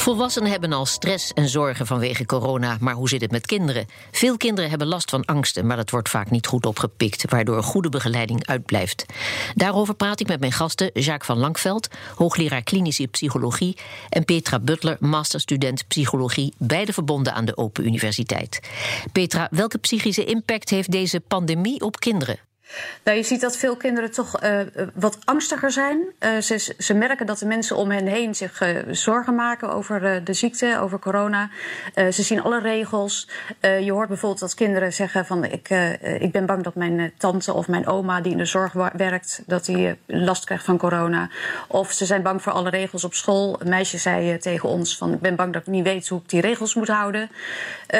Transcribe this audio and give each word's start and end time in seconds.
Volwassenen 0.00 0.50
hebben 0.50 0.72
al 0.72 0.86
stress 0.86 1.32
en 1.32 1.48
zorgen 1.48 1.86
vanwege 1.86 2.26
corona, 2.26 2.76
maar 2.80 2.94
hoe 2.94 3.08
zit 3.08 3.20
het 3.20 3.30
met 3.30 3.46
kinderen? 3.46 3.86
Veel 4.10 4.36
kinderen 4.36 4.70
hebben 4.70 4.88
last 4.88 5.10
van 5.10 5.24
angsten, 5.24 5.66
maar 5.66 5.76
dat 5.76 5.90
wordt 5.90 6.08
vaak 6.08 6.30
niet 6.30 6.46
goed 6.46 6.66
opgepikt, 6.66 7.30
waardoor 7.30 7.62
goede 7.62 7.88
begeleiding 7.88 8.46
uitblijft. 8.46 9.06
Daarover 9.54 9.94
praat 9.94 10.20
ik 10.20 10.26
met 10.26 10.40
mijn 10.40 10.52
gasten 10.52 10.90
Jacques 10.92 11.26
van 11.26 11.38
Lankveld, 11.38 11.88
hoogleraar 12.14 12.62
klinische 12.62 13.06
psychologie, 13.06 13.76
en 14.08 14.24
Petra 14.24 14.58
Butler, 14.58 14.96
masterstudent 15.00 15.86
psychologie, 15.88 16.54
beide 16.58 16.92
verbonden 16.92 17.34
aan 17.34 17.44
de 17.44 17.56
Open 17.56 17.86
Universiteit. 17.86 18.60
Petra, 19.12 19.48
welke 19.50 19.78
psychische 19.78 20.24
impact 20.24 20.70
heeft 20.70 20.90
deze 20.90 21.20
pandemie 21.20 21.80
op 21.80 21.98
kinderen? 21.98 22.49
Nou, 23.04 23.16
je 23.16 23.22
ziet 23.22 23.40
dat 23.40 23.56
veel 23.56 23.76
kinderen 23.76 24.10
toch 24.10 24.42
uh, 24.42 24.60
wat 24.94 25.18
angstiger 25.24 25.70
zijn. 25.70 25.98
Uh, 26.20 26.38
ze, 26.38 26.74
ze, 26.78 26.94
merken 26.94 27.26
dat 27.26 27.38
de 27.38 27.46
mensen 27.46 27.76
om 27.76 27.90
hen 27.90 28.06
heen 28.06 28.34
zich 28.34 28.60
uh, 28.60 28.78
zorgen 28.90 29.34
maken 29.34 29.72
over 29.72 30.24
de 30.24 30.32
ziekte, 30.32 30.78
over 30.80 30.98
corona. 30.98 31.50
ze 31.94 32.22
zien 32.22 32.42
alle 32.42 32.60
regels. 32.60 33.28
je 33.60 33.92
hoort 33.92 34.08
bijvoorbeeld 34.08 34.40
dat 34.40 34.54
kinderen 34.54 34.92
zeggen 34.92 35.26
van 35.26 35.44
ik, 35.44 35.70
ik 36.18 36.32
ben 36.32 36.46
bang 36.46 36.62
dat 36.62 36.74
mijn 36.74 37.12
tante 37.18 37.52
of 37.52 37.68
mijn 37.68 37.86
oma 37.86 38.20
die 38.20 38.32
in 38.32 38.38
de 38.38 38.44
zorg 38.44 38.72
werkt, 38.92 39.42
dat 39.46 39.64
die 39.64 39.96
last 40.06 40.44
krijgt 40.44 40.64
van 40.64 40.78
corona. 40.78 41.30
Of 41.68 41.92
ze 41.92 42.06
zijn 42.06 42.22
bang 42.22 42.42
voor 42.42 42.52
alle 42.52 42.70
regels 42.70 43.04
op 43.04 43.14
school. 43.14 43.60
Een 43.60 43.68
meisje 43.68 43.98
zei 43.98 44.38
tegen 44.38 44.68
ons 44.68 44.96
van 44.96 45.12
ik 45.12 45.20
ben 45.20 45.36
bang 45.36 45.52
dat 45.52 45.62
ik 45.62 45.68
niet 45.68 45.84
weet 45.84 46.08
hoe 46.08 46.20
ik 46.20 46.28
die 46.28 46.40
regels 46.40 46.74
moet 46.74 46.88
houden. 46.88 47.30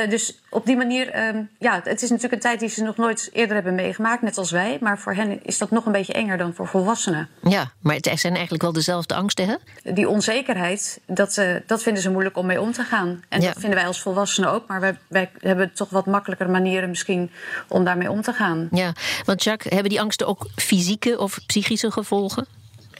dus 0.09 0.40
op 0.51 0.67
die 0.67 0.77
manier, 0.77 1.09
ehm, 1.09 1.43
ja, 1.59 1.81
het 1.85 2.03
is 2.03 2.09
natuurlijk 2.09 2.35
een 2.35 2.41
tijd 2.41 2.61
die 2.61 2.69
ze 2.69 2.83
nog 2.83 2.97
nooit 2.97 3.31
eerder 3.33 3.55
hebben 3.55 3.75
meegemaakt, 3.75 4.23
net 4.23 4.39
als 4.39 4.51
wij. 4.51 4.79
Maar 4.81 4.99
voor 4.99 5.15
hen 5.15 5.45
is 5.45 5.59
dat 5.59 5.71
nog 5.71 5.87
een 5.87 5.93
beetje 5.93 6.13
enger 6.13 6.39
dan 6.39 6.55
voor 6.55 6.67
volwassenen. 6.67 7.29
Ja, 7.43 7.73
maar 7.81 7.95
het 7.95 8.11
zijn 8.15 8.33
eigenlijk 8.33 8.63
wel 8.63 8.73
dezelfde 8.73 9.15
angsten, 9.15 9.49
hè? 9.49 9.55
Die 9.95 10.09
onzekerheid, 10.09 11.01
dat, 11.07 11.37
uh, 11.37 11.57
dat 11.67 11.83
vinden 11.83 12.03
ze 12.03 12.11
moeilijk 12.11 12.37
om 12.37 12.47
mee 12.47 12.61
om 12.61 12.73
te 12.73 12.83
gaan. 12.83 13.23
En 13.29 13.41
dat 13.41 13.53
vinden 13.59 13.79
wij 13.79 13.87
als 13.87 14.01
volwassenen 14.01 14.51
ook. 14.51 14.67
Maar 14.67 14.81
wij, 14.81 14.99
wij 15.09 15.31
hebben 15.39 15.73
toch 15.73 15.91
wat 15.91 16.07
makkelijker 16.07 16.51
manieren 16.51 16.89
misschien 16.89 17.31
om 17.69 17.85
daarmee 17.85 18.11
om 18.11 18.23
te 18.23 18.33
gaan. 18.33 18.69
Ja, 18.71 18.93
want 19.25 19.45
Jacques, 19.45 19.73
hebben 19.73 19.91
die 19.91 20.01
angsten 20.01 20.27
ook 20.27 20.49
fysieke 20.57 21.19
of 21.19 21.39
psychische 21.47 21.91
gevolgen? 21.91 22.47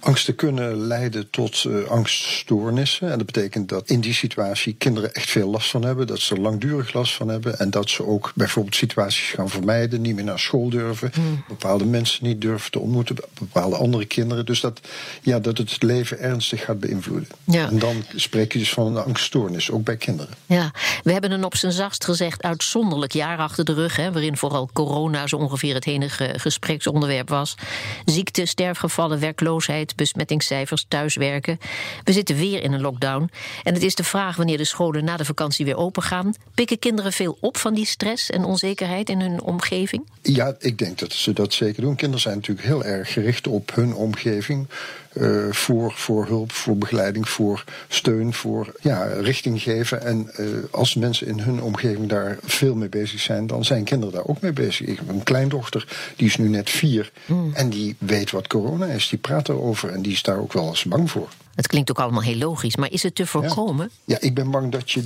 Angsten 0.01 0.35
kunnen 0.35 0.77
leiden 0.77 1.31
tot 1.31 1.65
uh, 1.65 1.89
angststoornissen. 1.89 3.11
En 3.11 3.17
dat 3.17 3.27
betekent 3.27 3.69
dat 3.69 3.89
in 3.89 4.01
die 4.01 4.15
situatie 4.15 4.75
kinderen 4.79 5.15
echt 5.15 5.31
veel 5.31 5.51
last 5.51 5.71
van 5.71 5.85
hebben. 5.85 6.07
Dat 6.07 6.19
ze 6.19 6.35
er 6.35 6.41
langdurig 6.41 6.93
last 6.93 7.15
van 7.15 7.29
hebben. 7.29 7.59
En 7.59 7.71
dat 7.71 7.91
ze 7.91 8.07
ook 8.07 8.33
bijvoorbeeld 8.35 8.75
situaties 8.75 9.31
gaan 9.31 9.49
vermijden. 9.49 10.01
Niet 10.01 10.15
meer 10.15 10.25
naar 10.25 10.39
school 10.39 10.69
durven. 10.69 11.11
Hmm. 11.15 11.45
Bepaalde 11.49 11.85
mensen 11.85 12.25
niet 12.25 12.41
durven 12.41 12.71
te 12.71 12.79
ontmoeten. 12.79 13.17
Bepaalde 13.39 13.77
andere 13.77 14.07
kinderen. 14.07 14.47
Dus 14.47 14.61
dat, 14.61 14.81
ja, 15.23 15.39
dat 15.39 15.59
het 15.59 15.83
leven 15.83 16.19
ernstig 16.19 16.65
gaat 16.65 16.81
beïnvloeden. 16.81 17.29
Ja. 17.45 17.69
En 17.69 17.79
dan 17.79 18.05
spreek 18.15 18.53
je 18.53 18.59
dus 18.59 18.73
van 18.73 18.87
een 18.87 19.05
angststoornis. 19.05 19.71
Ook 19.71 19.85
bij 19.85 19.97
kinderen. 19.97 20.35
Ja, 20.47 20.73
we 21.03 21.13
hebben 21.13 21.31
een 21.31 21.45
op 21.45 21.57
zijn 21.57 21.73
zachtst 21.73 22.05
gezegd 22.05 22.43
uitzonderlijk 22.43 23.13
jaar 23.13 23.39
achter 23.39 23.65
de 23.65 23.75
rug. 23.75 23.97
Hè, 23.97 24.13
waarin 24.13 24.37
vooral 24.37 24.71
corona 24.73 25.27
zo 25.27 25.37
ongeveer 25.37 25.75
het 25.75 25.87
enige 25.87 26.35
gespreksonderwerp 26.37 27.29
was. 27.29 27.55
Ziekte, 28.05 28.47
sterfgevallen, 28.47 29.21
werkloosheid 29.21 29.90
besmettingscijfers, 29.95 30.85
thuiswerken. 30.89 31.59
We 32.05 32.13
zitten 32.13 32.37
weer 32.37 32.63
in 32.63 32.73
een 32.73 32.81
lockdown. 32.81 33.31
En 33.63 33.75
het 33.75 33.83
is 33.83 33.95
de 33.95 34.05
vraag 34.05 34.37
wanneer 34.37 34.57
de 34.57 34.65
scholen 34.65 35.05
na 35.05 35.17
de 35.17 35.25
vakantie 35.25 35.65
weer 35.65 35.77
open 35.77 36.03
gaan. 36.03 36.35
Pikken 36.55 36.79
kinderen 36.79 37.13
veel 37.13 37.37
op 37.41 37.57
van 37.57 37.75
die 37.75 37.87
stress 37.87 38.31
en 38.31 38.45
onzekerheid 38.45 39.09
in 39.09 39.21
hun 39.21 39.41
omgeving? 39.43 40.09
Ja, 40.23 40.55
ik 40.59 40.79
denk 40.79 40.99
dat 40.99 41.13
ze 41.13 41.33
dat 41.33 41.53
zeker 41.53 41.83
doen. 41.83 41.97
Kinderen 41.97 42.21
zijn 42.21 42.35
natuurlijk 42.35 42.67
heel 42.67 42.85
erg 42.85 43.13
gericht 43.13 43.47
op 43.47 43.75
hun 43.75 43.95
omgeving. 43.95 44.67
Uh, 45.13 45.53
voor, 45.53 45.93
voor 45.93 46.27
hulp, 46.27 46.53
voor 46.53 46.77
begeleiding, 46.77 47.29
voor 47.29 47.65
steun, 47.89 48.33
voor 48.33 48.73
ja, 48.81 49.05
richting 49.05 49.63
geven. 49.63 50.03
En 50.03 50.31
uh, 50.39 50.47
als 50.71 50.95
mensen 50.95 51.27
in 51.27 51.41
hun 51.41 51.63
omgeving 51.63 52.09
daar 52.09 52.39
veel 52.43 52.75
mee 52.75 52.89
bezig 52.89 53.21
zijn, 53.21 53.47
dan 53.47 53.65
zijn 53.65 53.85
kinderen 53.85 54.15
daar 54.15 54.27
ook 54.27 54.41
mee 54.41 54.53
bezig. 54.53 54.87
Ik 54.87 54.99
heb 54.99 55.09
een 55.09 55.23
kleindochter, 55.23 55.87
die 56.17 56.27
is 56.27 56.37
nu 56.37 56.49
net 56.49 56.71
vier. 56.71 57.11
Mm. 57.27 57.55
En 57.55 57.69
die 57.69 57.97
weet 57.99 58.31
wat 58.31 58.47
corona 58.47 58.87
is. 58.87 59.09
Die 59.09 59.19
praat 59.19 59.49
erover 59.49 59.80
en 59.89 60.03
die 60.03 60.13
is 60.13 60.23
daar 60.23 60.39
ook 60.39 60.53
wel 60.53 60.69
eens 60.69 60.85
bang 60.85 61.11
voor. 61.11 61.29
Het 61.55 61.67
klinkt 61.67 61.91
ook 61.91 61.99
allemaal 61.99 62.23
heel 62.23 62.37
logisch, 62.37 62.77
maar 62.77 62.93
is 62.93 63.03
het 63.03 63.15
te 63.15 63.27
voorkomen? 63.27 63.91
Ja, 64.05 64.17
ik 64.21 64.35
ben 64.35 64.51
bang 64.51 64.73
dat 64.73 64.91
je 64.91 65.03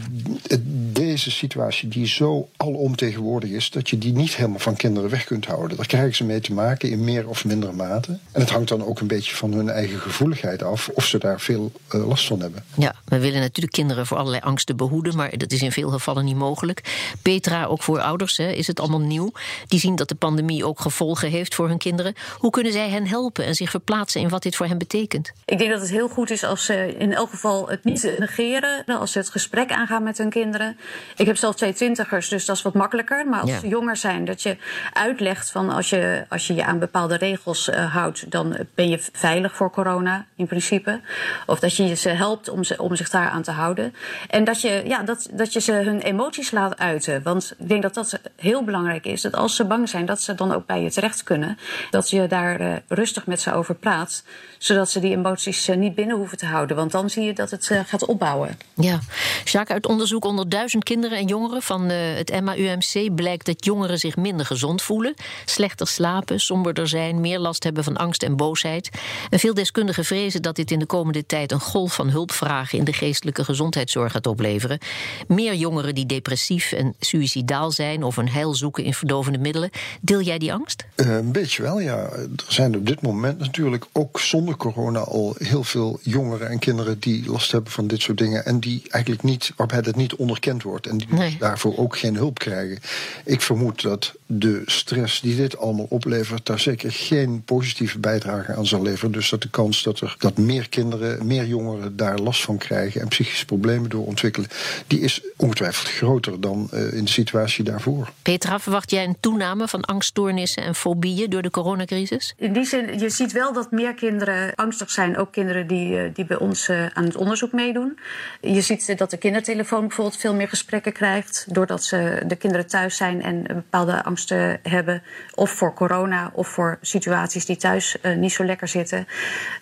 deze 0.92 1.30
situatie, 1.30 1.88
die 1.88 2.06
zo 2.06 2.48
alomtegenwoordig 2.56 3.50
is, 3.50 3.70
dat 3.70 3.90
je 3.90 3.98
die 3.98 4.12
niet 4.12 4.36
helemaal 4.36 4.58
van 4.58 4.76
kinderen 4.76 5.10
weg 5.10 5.24
kunt 5.24 5.46
houden. 5.46 5.76
Daar 5.76 5.86
krijgen 5.86 6.14
ze 6.14 6.24
mee 6.24 6.40
te 6.40 6.52
maken 6.52 6.90
in 6.90 7.04
meer 7.04 7.28
of 7.28 7.44
mindere 7.44 7.72
mate. 7.72 8.18
En 8.32 8.40
het 8.40 8.50
hangt 8.50 8.68
dan 8.68 8.84
ook 8.84 9.00
een 9.00 9.06
beetje 9.06 9.34
van 9.34 9.52
hun 9.52 9.68
eigen 9.68 9.98
gevoeligheid 9.98 10.62
af 10.62 10.88
of 10.88 11.06
ze 11.06 11.18
daar 11.18 11.40
veel 11.40 11.72
uh, 11.94 12.08
last 12.08 12.26
van 12.26 12.40
hebben. 12.40 12.64
Ja, 12.76 12.94
we 13.04 13.18
willen 13.18 13.40
natuurlijk 13.40 13.72
kinderen 13.72 14.06
voor 14.06 14.16
allerlei 14.16 14.42
angsten 14.42 14.76
behoeden, 14.76 15.16
maar 15.16 15.38
dat 15.38 15.52
is 15.52 15.62
in 15.62 15.72
veel 15.72 15.90
gevallen 15.90 16.24
niet 16.24 16.36
mogelijk. 16.36 16.80
Petra, 17.22 17.64
ook 17.64 17.82
voor 17.82 18.00
ouders 18.00 18.36
hè, 18.36 18.50
is 18.50 18.66
het 18.66 18.80
allemaal 18.80 19.00
nieuw. 19.00 19.32
Die 19.66 19.80
zien 19.80 19.96
dat 19.96 20.08
de 20.08 20.14
pandemie 20.14 20.66
ook 20.66 20.80
gevolgen 20.80 21.30
heeft 21.30 21.54
voor 21.54 21.68
hun 21.68 21.78
kinderen. 21.78 22.14
Hoe 22.38 22.50
kunnen 22.50 22.72
zij 22.72 22.88
hen 22.88 23.06
helpen 23.06 23.44
en 23.44 23.54
zich 23.54 23.70
verplaatsen 23.70 24.20
in 24.20 24.28
wat 24.28 24.42
dit 24.42 24.56
voor 24.56 24.66
hen 24.66 24.78
betekent? 24.78 25.32
Ik 25.44 25.58
denk 25.58 25.70
dat 25.70 25.80
het 25.80 25.90
heel 25.90 26.08
goed 26.08 26.30
is 26.30 26.33
als 26.42 26.64
ze 26.64 26.96
in 26.98 27.14
elk 27.14 27.30
geval 27.30 27.68
het 27.68 27.84
niet 27.84 28.14
negeren. 28.18 28.84
Als 28.86 29.12
ze 29.12 29.18
het 29.18 29.28
gesprek 29.28 29.72
aangaan 29.72 30.02
met 30.02 30.18
hun 30.18 30.30
kinderen. 30.30 30.76
Ik 31.16 31.26
heb 31.26 31.36
zelf 31.36 31.54
twee 31.54 31.72
twintigers, 31.72 32.28
dus 32.28 32.44
dat 32.44 32.56
is 32.56 32.62
wat 32.62 32.74
makkelijker. 32.74 33.26
Maar 33.26 33.40
als 33.40 33.60
ze 33.60 33.68
jonger 33.68 33.96
zijn, 33.96 34.24
dat 34.24 34.42
je 34.42 34.56
uitlegt 34.92 35.50
van 35.50 35.70
als 35.70 35.90
je 35.90 36.24
als 36.28 36.46
je, 36.46 36.54
je 36.54 36.64
aan 36.64 36.78
bepaalde 36.78 37.16
regels 37.16 37.68
uh, 37.68 37.94
houdt, 37.94 38.30
dan 38.30 38.56
ben 38.74 38.88
je 38.88 38.98
veilig 39.12 39.56
voor 39.56 39.70
corona 39.70 40.26
in 40.36 40.46
principe. 40.46 41.00
Of 41.46 41.58
dat 41.58 41.76
je 41.76 41.94
ze 41.94 42.08
helpt 42.08 42.48
om, 42.48 42.64
ze, 42.64 42.78
om 42.78 42.96
zich 42.96 43.10
daar 43.10 43.28
aan 43.28 43.42
te 43.42 43.50
houden. 43.50 43.94
En 44.28 44.44
dat 44.44 44.60
je, 44.60 44.82
ja, 44.86 45.02
dat, 45.02 45.28
dat 45.32 45.52
je 45.52 45.60
ze 45.60 45.72
hun 45.72 46.00
emoties 46.00 46.50
laat 46.50 46.78
uiten. 46.78 47.22
Want 47.22 47.54
ik 47.58 47.68
denk 47.68 47.82
dat 47.82 47.94
dat 47.94 48.20
heel 48.36 48.64
belangrijk 48.64 49.04
is. 49.04 49.22
Dat 49.22 49.34
als 49.34 49.56
ze 49.56 49.64
bang 49.64 49.88
zijn, 49.88 50.06
dat 50.06 50.20
ze 50.20 50.34
dan 50.34 50.52
ook 50.52 50.66
bij 50.66 50.82
je 50.82 50.90
terecht 50.90 51.22
kunnen. 51.22 51.58
Dat 51.90 52.10
je 52.10 52.26
daar 52.26 52.60
uh, 52.60 52.74
rustig 52.88 53.26
met 53.26 53.40
ze 53.40 53.52
over 53.52 53.74
praat. 53.74 54.24
Zodat 54.58 54.90
ze 54.90 55.00
die 55.00 55.16
emoties 55.16 55.68
uh, 55.68 55.76
niet 55.76 55.94
binnen 55.94 56.16
hoeven 56.16 56.23
te 56.32 56.46
houden. 56.46 56.76
Want 56.76 56.90
dan 56.92 57.10
zie 57.10 57.22
je 57.24 57.32
dat 57.32 57.50
het 57.50 57.68
uh, 57.72 57.80
gaat 57.86 58.06
opbouwen. 58.06 58.58
Ja, 58.74 59.00
Jacques, 59.44 59.74
uit 59.74 59.86
onderzoek 59.86 60.24
onder 60.24 60.48
duizend 60.48 60.84
kinderen 60.84 61.18
en 61.18 61.26
jongeren 61.26 61.62
van 61.62 61.90
uh, 61.90 61.96
het 62.14 62.40
MAUMC 62.40 63.14
blijkt 63.14 63.46
dat 63.46 63.64
jongeren 63.64 63.98
zich 63.98 64.16
minder 64.16 64.46
gezond 64.46 64.82
voelen, 64.82 65.14
slechter 65.44 65.86
slapen, 65.86 66.40
somberder 66.40 66.88
zijn, 66.88 67.20
meer 67.20 67.38
last 67.38 67.64
hebben 67.64 67.84
van 67.84 67.96
angst 67.96 68.22
en 68.22 68.36
boosheid. 68.36 68.90
En 69.30 69.38
veel 69.38 69.54
deskundigen 69.54 70.04
vrezen 70.04 70.42
dat 70.42 70.56
dit 70.56 70.70
in 70.70 70.78
de 70.78 70.86
komende 70.86 71.26
tijd 71.26 71.52
een 71.52 71.60
golf 71.60 71.94
van 71.94 72.08
hulpvragen 72.08 72.78
in 72.78 72.84
de 72.84 72.92
geestelijke 72.92 73.44
gezondheidszorg 73.44 74.12
gaat 74.12 74.26
opleveren. 74.26 74.78
Meer 75.26 75.54
jongeren 75.54 75.94
die 75.94 76.06
depressief 76.06 76.72
en 76.72 76.94
suïcidaal 77.00 77.70
zijn 77.70 78.02
of 78.02 78.16
een 78.16 78.28
heil 78.28 78.54
zoeken 78.54 78.84
in 78.84 78.94
verdovende 78.94 79.38
middelen. 79.38 79.70
Deel 80.00 80.20
jij 80.20 80.38
die 80.38 80.52
angst? 80.52 80.84
Uh, 80.96 81.14
een 81.14 81.32
beetje 81.32 81.62
wel, 81.62 81.80
ja. 81.80 81.96
Er 81.96 82.44
zijn 82.48 82.76
op 82.76 82.86
dit 82.86 83.02
moment 83.02 83.38
natuurlijk 83.38 83.84
ook 83.92 84.20
zonder 84.20 84.56
corona 84.56 84.98
al 84.98 85.34
heel 85.38 85.64
veel 85.64 85.98
jongeren 86.14 86.50
en 86.50 86.58
kinderen 86.58 86.98
die 86.98 87.30
last 87.30 87.52
hebben 87.52 87.72
van 87.72 87.86
dit 87.86 88.02
soort 88.02 88.18
dingen. 88.18 88.44
En 88.44 88.60
die 88.60 88.82
eigenlijk 88.88 89.22
niet, 89.22 89.52
waarbij 89.56 89.80
het 89.84 89.96
niet 89.96 90.14
onderkend 90.14 90.62
wordt. 90.62 90.86
En 90.86 90.98
die 90.98 91.08
daarvoor 91.38 91.76
ook 91.76 91.98
geen 91.98 92.14
hulp 92.14 92.38
krijgen. 92.38 92.78
Ik 93.24 93.40
vermoed 93.40 93.82
dat 93.82 94.14
de 94.26 94.62
stress 94.66 95.20
die 95.20 95.36
dit 95.36 95.58
allemaal 95.58 95.86
oplevert, 95.88 96.46
daar 96.46 96.58
zeker 96.58 96.92
geen 96.92 97.42
positieve 97.44 97.98
bijdrage 97.98 98.54
aan 98.54 98.66
zal 98.66 98.82
leveren. 98.82 99.12
Dus 99.12 99.30
dat 99.30 99.42
de 99.42 99.50
kans 99.50 99.82
dat 99.82 100.00
er 100.00 100.16
dat 100.18 100.38
meer 100.38 100.68
kinderen, 100.68 101.26
meer 101.26 101.46
jongeren 101.46 101.96
daar 101.96 102.18
last 102.18 102.42
van 102.42 102.58
krijgen 102.58 103.00
en 103.00 103.08
psychische 103.08 103.44
problemen 103.44 103.90
door 103.90 104.06
ontwikkelen, 104.06 104.48
die 104.86 105.00
is 105.00 105.20
ongetwijfeld 105.36 105.88
groter 105.88 106.40
dan 106.40 106.70
uh, 106.74 106.92
in 106.92 107.04
de 107.04 107.10
situatie 107.10 107.64
daarvoor. 107.64 108.12
Petra, 108.22 108.60
verwacht 108.60 108.90
jij 108.90 109.04
een 109.04 109.16
toename 109.20 109.68
van 109.68 109.84
angststoornissen 109.84 110.62
en 110.62 110.74
fobieën 110.74 111.30
door 111.30 111.42
de 111.42 111.50
coronacrisis? 111.50 112.34
In 112.36 112.52
die 112.52 112.64
zin, 112.64 112.98
je 112.98 113.10
ziet 113.10 113.32
wel 113.32 113.52
dat 113.52 113.70
meer 113.70 113.94
kinderen 113.94 114.54
angstig 114.54 114.90
zijn, 114.90 115.16
ook 115.16 115.32
kinderen 115.32 115.66
die, 115.66 115.98
eh, 115.98 116.03
die 116.12 116.24
bij 116.24 116.36
ons 116.36 116.68
uh, 116.68 116.86
aan 116.86 117.04
het 117.04 117.16
onderzoek 117.16 117.52
meedoen. 117.52 117.98
Je 118.40 118.60
ziet 118.60 118.98
dat 118.98 119.10
de 119.10 119.16
kindertelefoon 119.16 119.80
bijvoorbeeld 119.80 120.20
veel 120.20 120.34
meer 120.34 120.48
gesprekken 120.48 120.92
krijgt, 120.92 121.46
doordat 121.48 121.84
ze 121.84 122.22
de 122.26 122.36
kinderen 122.36 122.66
thuis 122.66 122.96
zijn 122.96 123.22
en 123.22 123.42
bepaalde 123.42 124.04
angsten 124.04 124.60
hebben. 124.62 125.02
Of 125.34 125.50
voor 125.50 125.74
corona 125.74 126.30
of 126.32 126.48
voor 126.48 126.78
situaties 126.80 127.46
die 127.46 127.56
thuis 127.56 127.96
niet 128.16 128.32
zo 128.32 128.44
lekker 128.44 128.68
zitten. 128.68 129.06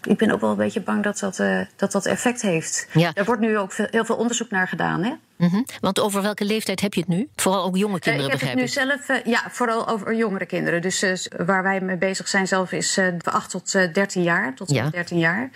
Ik 0.02 0.16
ben 0.18 0.30
ook 0.30 0.40
wel 0.40 0.50
een 0.50 0.56
beetje 0.56 0.80
bang 0.80 1.02
dat 1.02 1.18
dat, 1.18 1.36
dat, 1.76 1.92
dat 1.92 2.06
effect 2.06 2.42
heeft. 2.42 2.88
Ja. 2.92 3.10
Er 3.14 3.24
wordt 3.24 3.40
nu 3.40 3.58
ook 3.58 3.72
veel, 3.72 3.86
heel 3.90 4.04
veel 4.04 4.16
onderzoek 4.16 4.50
naar 4.50 4.68
gedaan. 4.68 5.02
Hè? 5.02 5.12
Mhm. 5.42 5.62
Want 5.80 6.00
over 6.00 6.22
welke 6.22 6.44
leeftijd 6.44 6.80
heb 6.80 6.94
je 6.94 7.00
het 7.00 7.08
nu? 7.08 7.28
Vooral 7.36 7.64
ook 7.64 7.76
jonge 7.76 7.98
kinderen, 7.98 8.28
uh, 8.28 8.34
ik 8.34 8.40
heb 8.40 8.50
het 8.50 8.58
nu 8.58 8.68
zelf, 8.68 9.08
uh, 9.08 9.16
ja, 9.24 9.42
vooral 9.50 9.88
over 9.88 10.14
jongere 10.14 10.46
kinderen. 10.46 10.82
Dus 10.82 11.02
uh, 11.02 11.12
waar 11.46 11.62
wij 11.62 11.80
mee 11.80 11.96
bezig 11.96 12.28
zijn 12.28 12.46
zelf 12.46 12.72
is 12.72 12.98
uh, 12.98 13.06
8 13.22 13.50
tot 13.50 13.72
13 13.72 14.22
jaar. 14.22 14.54
Tot 14.54 14.70
ja. 14.70 14.90
13 14.90 15.18
jaar. 15.18 15.50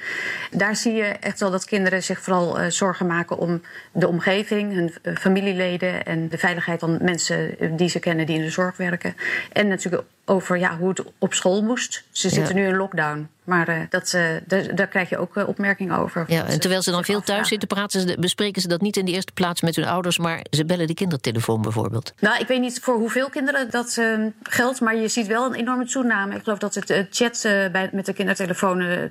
Daar 0.50 0.76
zie 0.76 0.92
je 0.92 1.04
echt 1.04 1.40
wel 1.40 1.50
dat 1.50 1.64
kinderen 1.64 2.02
zich 2.02 2.20
vooral 2.20 2.70
zorgen 2.70 3.06
maken 3.06 3.38
om 3.38 3.62
de 3.92 4.08
omgeving, 4.08 4.72
hun 4.72 5.16
familieleden 5.18 6.04
en 6.04 6.28
de 6.28 6.38
veiligheid 6.38 6.80
van 6.80 6.98
mensen 7.00 7.56
die 7.76 7.88
ze 7.88 7.98
kennen 7.98 8.26
die 8.26 8.36
in 8.36 8.42
de 8.42 8.50
zorg 8.50 8.76
werken. 8.76 9.16
En 9.52 9.68
natuurlijk 9.68 10.02
over 10.26 10.58
ja, 10.58 10.76
hoe 10.76 10.88
het 10.88 11.02
op 11.18 11.34
school 11.34 11.62
moest. 11.62 12.04
Ze 12.10 12.28
zitten 12.28 12.56
Ja. 12.56 12.62
nu 12.62 12.68
in 12.68 12.76
lockdown. 12.76 13.28
Maar 13.44 13.68
uh, 13.68 13.80
dat, 13.88 14.12
uh, 14.16 14.22
daar, 14.46 14.74
daar 14.74 14.86
krijg 14.86 15.08
je 15.08 15.18
ook 15.18 15.36
uh, 15.36 15.48
opmerkingen 15.48 15.96
over. 15.98 16.24
Ja, 16.28 16.44
en 16.46 16.60
terwijl 16.60 16.82
ze 16.82 16.90
dan 16.90 17.04
veel 17.04 17.20
thuis 17.20 17.48
zitten 17.48 17.68
praten, 17.68 18.00
ze, 18.00 18.16
bespreken 18.20 18.62
ze 18.62 18.68
dat 18.68 18.80
niet 18.80 18.96
in 18.96 19.04
de 19.04 19.12
eerste 19.12 19.32
plaats 19.32 19.60
met 19.60 19.76
hun 19.76 19.84
ouders, 19.84 20.18
maar 20.18 20.44
ze 20.50 20.64
bellen 20.64 20.86
de 20.86 20.94
kindertelefoon 20.94 21.62
bijvoorbeeld. 21.62 22.12
Nou, 22.20 22.38
ik 22.40 22.46
weet 22.46 22.60
niet 22.60 22.80
voor 22.80 22.96
hoeveel 22.96 23.28
kinderen 23.28 23.70
dat 23.70 23.96
uh, 23.98 24.26
geldt, 24.42 24.80
maar 24.80 24.96
je 24.96 25.08
ziet 25.08 25.26
wel 25.26 25.44
een 25.46 25.54
enorme 25.54 25.86
toename. 25.86 26.34
Ik 26.34 26.42
geloof 26.42 26.58
dat 26.58 26.74
het 26.74 27.06
chat 27.10 27.40
bij, 27.42 27.88
met 27.92 28.06
de 28.06 28.12
kindertelefoon 28.12 29.10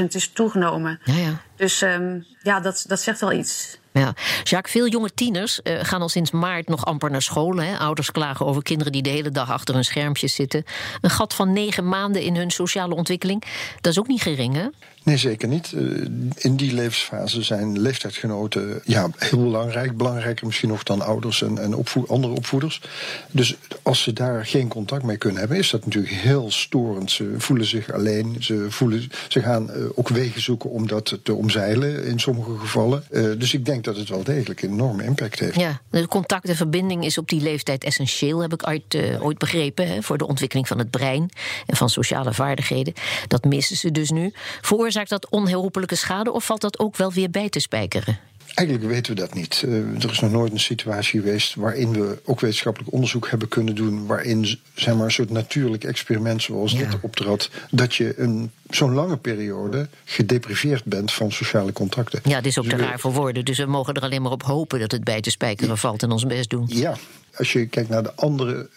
30% 0.00 0.04
is 0.08 0.28
toegenomen. 0.28 1.00
Ja, 1.04 1.14
ja. 1.14 1.40
Dus 1.56 1.82
um, 1.82 2.26
ja, 2.42 2.60
dat, 2.60 2.84
dat 2.88 3.00
zegt 3.00 3.20
wel 3.20 3.32
iets. 3.32 3.78
Ja, 3.98 4.14
Jacques, 4.42 4.72
veel 4.72 4.88
jonge 4.88 5.14
tieners 5.14 5.60
uh, 5.62 5.78
gaan 5.82 6.00
al 6.00 6.08
sinds 6.08 6.30
maart 6.30 6.68
nog 6.68 6.84
amper 6.84 7.10
naar 7.10 7.22
school. 7.22 7.56
Hè. 7.56 7.78
Ouders 7.78 8.10
klagen 8.10 8.46
over 8.46 8.62
kinderen 8.62 8.92
die 8.92 9.02
de 9.02 9.10
hele 9.10 9.30
dag 9.30 9.50
achter 9.50 9.74
hun 9.74 9.84
schermpjes 9.84 10.34
zitten. 10.34 10.64
Een 11.00 11.10
gat 11.10 11.34
van 11.34 11.52
negen 11.52 11.88
maanden 11.88 12.22
in 12.22 12.36
hun 12.36 12.50
sociale 12.50 12.94
ontwikkeling. 12.94 13.44
Dat 13.80 13.92
is 13.92 13.98
ook 13.98 14.06
niet 14.06 14.22
gering, 14.22 14.54
hè? 14.54 14.66
Nee, 15.04 15.16
zeker 15.16 15.48
niet. 15.48 15.72
Uh, 15.72 16.06
in 16.36 16.56
die 16.56 16.74
levensfase 16.74 17.42
zijn 17.42 17.80
leeftijdsgenoten 17.80 18.80
ja, 18.84 19.08
heel 19.16 19.42
belangrijk. 19.42 19.96
Belangrijker 19.96 20.46
misschien 20.46 20.68
nog 20.68 20.82
dan 20.82 21.00
ouders 21.00 21.42
en, 21.42 21.58
en 21.58 21.84
andere 22.06 22.32
opvoeders. 22.32 22.80
Dus 23.30 23.56
als 23.82 24.02
ze 24.02 24.12
daar 24.12 24.46
geen 24.46 24.68
contact 24.68 25.02
mee 25.02 25.16
kunnen 25.16 25.38
hebben, 25.38 25.58
is 25.58 25.70
dat 25.70 25.84
natuurlijk 25.84 26.14
heel 26.14 26.50
storend. 26.50 27.10
Ze 27.10 27.34
voelen 27.38 27.66
zich 27.66 27.92
alleen. 27.92 28.36
Ze, 28.40 28.66
voelen, 28.68 29.10
ze 29.28 29.42
gaan 29.42 29.70
uh, 29.70 29.84
ook 29.94 30.08
wegen 30.08 30.40
zoeken 30.40 30.70
om 30.70 30.86
dat 30.86 31.18
te 31.22 31.34
omzeilen 31.34 32.04
in 32.04 32.20
sommige 32.20 32.58
gevallen. 32.58 33.04
Uh, 33.10 33.38
dus 33.38 33.54
ik 33.54 33.64
denk 33.64 33.84
dat 33.84 33.96
het 33.96 34.08
wel 34.08 34.24
degelijk 34.24 34.62
een 34.62 34.70
enorme 34.70 35.04
impact 35.04 35.38
heeft. 35.38 35.56
Ja, 35.56 35.80
de 35.90 36.08
contact 36.08 36.48
en 36.48 36.56
verbinding 36.56 37.04
is 37.04 37.18
op 37.18 37.28
die 37.28 37.40
leeftijd 37.40 37.84
essentieel, 37.84 38.40
heb 38.40 38.52
ik 38.52 38.68
ooit, 38.68 38.96
ooit 39.20 39.38
begrepen. 39.38 39.88
Hè, 39.88 40.02
voor 40.02 40.18
de 40.18 40.26
ontwikkeling 40.26 40.68
van 40.68 40.78
het 40.78 40.90
brein 40.90 41.30
en 41.66 41.76
van 41.76 41.88
sociale 41.88 42.32
vaardigheden. 42.32 42.94
Dat 43.28 43.44
missen 43.44 43.76
ze 43.76 43.90
dus 43.90 44.10
nu. 44.10 44.32
Veroorzaakt 44.94 45.22
dat 45.22 45.32
onherroepelijke 45.32 45.94
schade 45.94 46.32
of 46.32 46.44
valt 46.44 46.60
dat 46.60 46.78
ook 46.78 46.96
wel 46.96 47.12
weer 47.12 47.30
bij 47.30 47.48
te 47.48 47.60
spijkeren? 47.60 48.18
Eigenlijk 48.54 48.88
weten 48.88 49.14
we 49.14 49.20
dat 49.20 49.34
niet. 49.34 49.62
Uh, 49.66 50.02
er 50.04 50.10
is 50.10 50.20
nog 50.20 50.30
nooit 50.30 50.52
een 50.52 50.60
situatie 50.60 51.20
geweest 51.20 51.54
waarin 51.54 51.92
we 51.92 52.18
ook 52.24 52.40
wetenschappelijk 52.40 52.92
onderzoek 52.92 53.28
hebben 53.28 53.48
kunnen 53.48 53.74
doen. 53.74 54.06
waarin 54.06 54.58
zeg 54.74 54.94
maar, 54.94 55.04
een 55.04 55.10
soort 55.10 55.30
natuurlijk 55.30 55.84
experiment 55.84 56.42
zoals 56.42 56.72
ja. 56.72 56.78
dit 56.78 57.00
optrad. 57.00 57.50
dat 57.70 57.94
je 57.94 58.18
een 58.18 58.50
zo'n 58.76 58.94
lange 58.94 59.16
periode 59.16 59.88
gedepriveerd 60.04 60.84
bent 60.84 61.12
van 61.12 61.32
sociale 61.32 61.72
contacten. 61.72 62.20
Ja, 62.24 62.36
dit 62.36 62.46
is 62.46 62.58
ook 62.58 62.66
te 62.66 62.76
raar 62.76 63.00
voor 63.00 63.12
woorden. 63.12 63.44
Dus 63.44 63.58
we 63.58 63.66
mogen 63.66 63.94
er 63.94 64.02
alleen 64.02 64.22
maar 64.22 64.32
op 64.32 64.42
hopen 64.42 64.80
dat 64.80 64.92
het 64.92 65.04
bij 65.04 65.20
te 65.20 65.30
spijkeren 65.30 65.78
valt 65.78 66.02
en 66.02 66.10
ons 66.10 66.26
best 66.26 66.50
doen. 66.50 66.64
Ja, 66.68 66.94
als 67.36 67.52
je 67.52 67.66
kijkt 67.66 67.88
naar 67.88 68.02
de 68.02 68.14
andere 68.14 68.68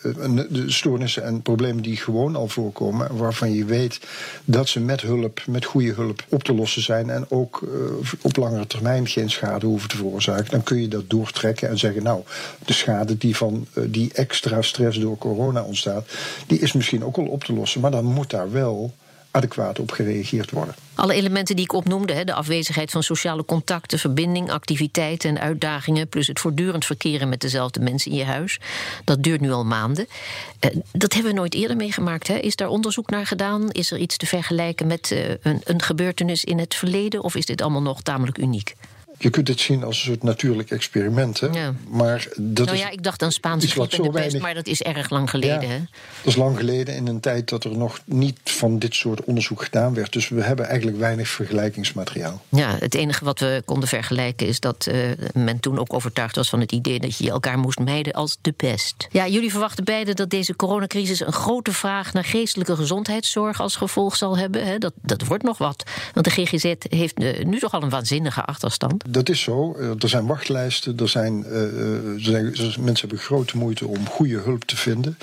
de 0.50 0.64
stoornissen 0.72 1.24
en 1.24 1.42
problemen 1.42 1.84
die 1.84 1.98
gewoon 1.98 2.36
al 2.36 2.48
voorkomen, 2.48 3.18
waarvan 3.18 3.54
je 3.54 3.66
weet 3.66 4.00
dat 4.46 4.68
ze 4.68 4.80
met 4.80 5.02
hulp, 5.02 5.42
met 5.48 5.66
goede 5.66 5.94
hulp 5.94 6.24
op 6.30 6.44
te 6.44 6.54
lossen 6.54 6.82
zijn 6.82 7.10
en 7.10 7.26
ook 7.30 7.62
uh, 7.64 7.70
op 8.22 8.36
langere 8.36 8.68
termijn 8.68 9.08
geen 9.08 9.30
schade 9.30 9.66
hoeven 9.66 9.90
te 9.90 9.96
veroorzaken, 9.96 10.52
dan 10.52 10.64
kun 10.64 10.82
je 10.82 10.88
dat 10.88 11.10
doortrekken 11.10 11.70
en 11.70 11.78
zeggen: 11.78 12.04
Nou, 12.04 12.22
de 12.66 12.74
schade 12.74 13.18
die 13.18 13.36
van 13.36 13.68
uh, 13.74 13.84
die 13.88 14.14
extra 14.14 14.62
stress 14.62 15.00
door 15.00 15.18
corona 15.18 15.62
ontstaat, 15.62 16.08
die 16.48 16.60
is 16.60 16.74
misschien 16.74 17.04
ook 17.04 17.18
al 17.18 17.26
op 17.26 17.44
te 17.44 17.54
lossen, 17.54 17.82
maar 17.82 17.92
dan 17.92 18.06
moet 18.06 18.30
daar 18.30 18.52
wel 18.52 18.94
adequaat 19.38 19.80
op 19.80 19.92
gereageerd 19.92 20.52
worden. 20.52 20.76
Alle 20.96 21.14
elementen 21.14 21.56
die 21.56 21.66
ik 21.66 21.74
opnoemde, 21.74 22.24
de 22.24 22.34
afwezigheid 22.34 22.92
van 22.92 23.04
sociale 23.04 23.46
contacten, 23.46 24.00
verbinding, 24.00 24.52
activiteiten 24.52 25.30
en 25.30 25.40
uitdagingen, 25.40 26.08
plus 26.08 26.28
het 26.28 26.40
voortdurend 26.40 26.86
verkeren 26.86 27.30
met 27.30 27.42
dezelfde 27.42 27.80
mensen 27.80 28.12
in 28.12 28.18
je 28.18 28.24
huis, 28.24 28.60
dat 29.04 29.24
duurt 29.24 29.42
nu 29.42 29.52
al 29.52 29.66
maanden. 29.66 30.08
Dat 30.92 31.14
hebben 31.14 31.32
we 31.32 31.38
nooit 31.38 31.54
eerder 31.54 31.78
meegemaakt. 31.78 32.30
Is 32.30 32.56
daar 32.56 32.68
onderzoek 32.68 33.10
naar 33.10 33.26
gedaan? 33.26 33.72
Is 33.72 33.92
er 33.92 33.98
iets 33.98 34.18
te 34.18 34.26
vergelijken 34.26 34.88
met 34.88 35.16
een, 35.42 35.62
een 35.64 35.82
gebeurtenis 35.82 36.44
in 36.44 36.60
het 36.60 36.76
verleden? 36.76 37.24
Of 37.24 37.36
is 37.36 37.46
dit 37.46 37.62
allemaal 37.62 37.82
nog 37.82 38.02
tamelijk 38.02 38.38
uniek? 38.38 38.76
Je 39.18 39.30
kunt 39.30 39.48
het 39.48 39.60
zien 39.60 39.84
als 39.84 39.98
een 39.98 40.06
soort 40.06 40.24
natuurlijk 40.24 40.72
experiment. 40.72 41.40
Hè? 41.40 41.48
Ja. 41.48 41.74
Maar 41.90 42.28
dat 42.36 42.66
nou 42.66 42.78
ja, 42.78 42.88
is 42.88 42.94
ik 42.94 43.04
dacht 43.04 43.22
aan 43.22 43.32
Spaanse 43.32 43.68
griep 43.68 43.90
de 43.90 44.10
pest, 44.10 44.40
maar 44.40 44.54
dat 44.54 44.68
is 44.68 44.82
erg 44.82 45.10
lang 45.10 45.30
geleden. 45.30 45.62
Ja, 45.62 45.68
hè? 45.68 45.78
Dat 45.78 45.88
is 46.24 46.36
lang 46.36 46.58
geleden 46.58 46.96
in 46.96 47.08
een 47.08 47.20
tijd 47.20 47.50
dat 47.50 47.64
er 47.64 47.78
nog 47.78 48.00
niet 48.06 48.40
van 48.44 48.80
dit 48.80 48.96
soort 48.96 49.24
onderzoek 49.24 49.64
gedaan 49.64 49.94
werd. 49.94 50.14
Dus 50.14 50.30
we 50.30 50.44
hebben 50.44 50.66
eigenlijk 50.68 50.98
weinig 50.98 51.28
vergelijkingsmateriaal. 51.28 52.42
Ja, 52.50 52.76
het 52.80 52.96
enige 52.96 53.26
wat 53.26 53.40
we 53.40 53.62
konden 53.66 53.90
vergelijken 53.90 54.48
is 54.48 54.60
dat 54.60 54.88
uh, 54.92 55.12
men 55.34 55.60
toen 55.60 55.80
ook 55.80 55.94
overtuigd 55.94 56.36
was 56.36 56.50
van 56.50 56.60
het 56.60 56.72
idee 56.72 57.00
dat 57.00 57.18
je 57.18 57.30
elkaar 57.30 57.60
moest 57.60 57.80
mijden 57.80 58.14
als 58.14 58.38
de 58.42 58.52
pest. 58.52 59.08
Ja, 59.12 59.28
jullie 59.28 59.52
verwachten 59.52 59.84
beiden 59.84 60.16
dat 60.16 60.30
deze 60.30 60.56
coronacrisis 60.56 61.20
een 61.20 61.34
grote 61.34 61.72
vraag 61.72 62.14
naar 62.14 62.24
geestelijke 62.24 62.76
gezondheidszorg 62.76 63.60
als 63.60 63.76
gevolg 63.76 64.16
zal 64.16 64.38
hebben. 64.38 64.66
Hè? 64.66 64.78
Dat, 64.78 64.94
dat 65.02 65.26
wordt 65.26 65.44
nog 65.44 65.58
wat. 65.58 65.84
Want 66.14 66.26
de 66.26 66.32
GGZ 66.32 66.74
heeft 66.80 67.22
uh, 67.22 67.44
nu 67.44 67.60
toch 67.60 67.74
al 67.74 67.84
een 67.84 67.90
waanzinnige 67.90 68.46
achterstand. 68.46 69.04
Dat 69.10 69.30
is 69.30 69.42
zo. 69.42 69.76
Er 70.00 70.10
zijn 70.10 70.26
wachtlijsten. 70.26 70.98
Er 70.98 71.10
zijn, 71.10 71.46
er 71.46 72.22
zijn, 72.22 72.46
mensen 72.56 73.08
hebben 73.08 73.18
grote 73.18 73.58
moeite 73.58 73.88
om 73.88 74.08
goede 74.08 74.38
hulp 74.38 74.64
te 74.64 74.78
vinden. 74.78 75.18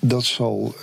Dat 0.00 0.24
zal 0.24 0.74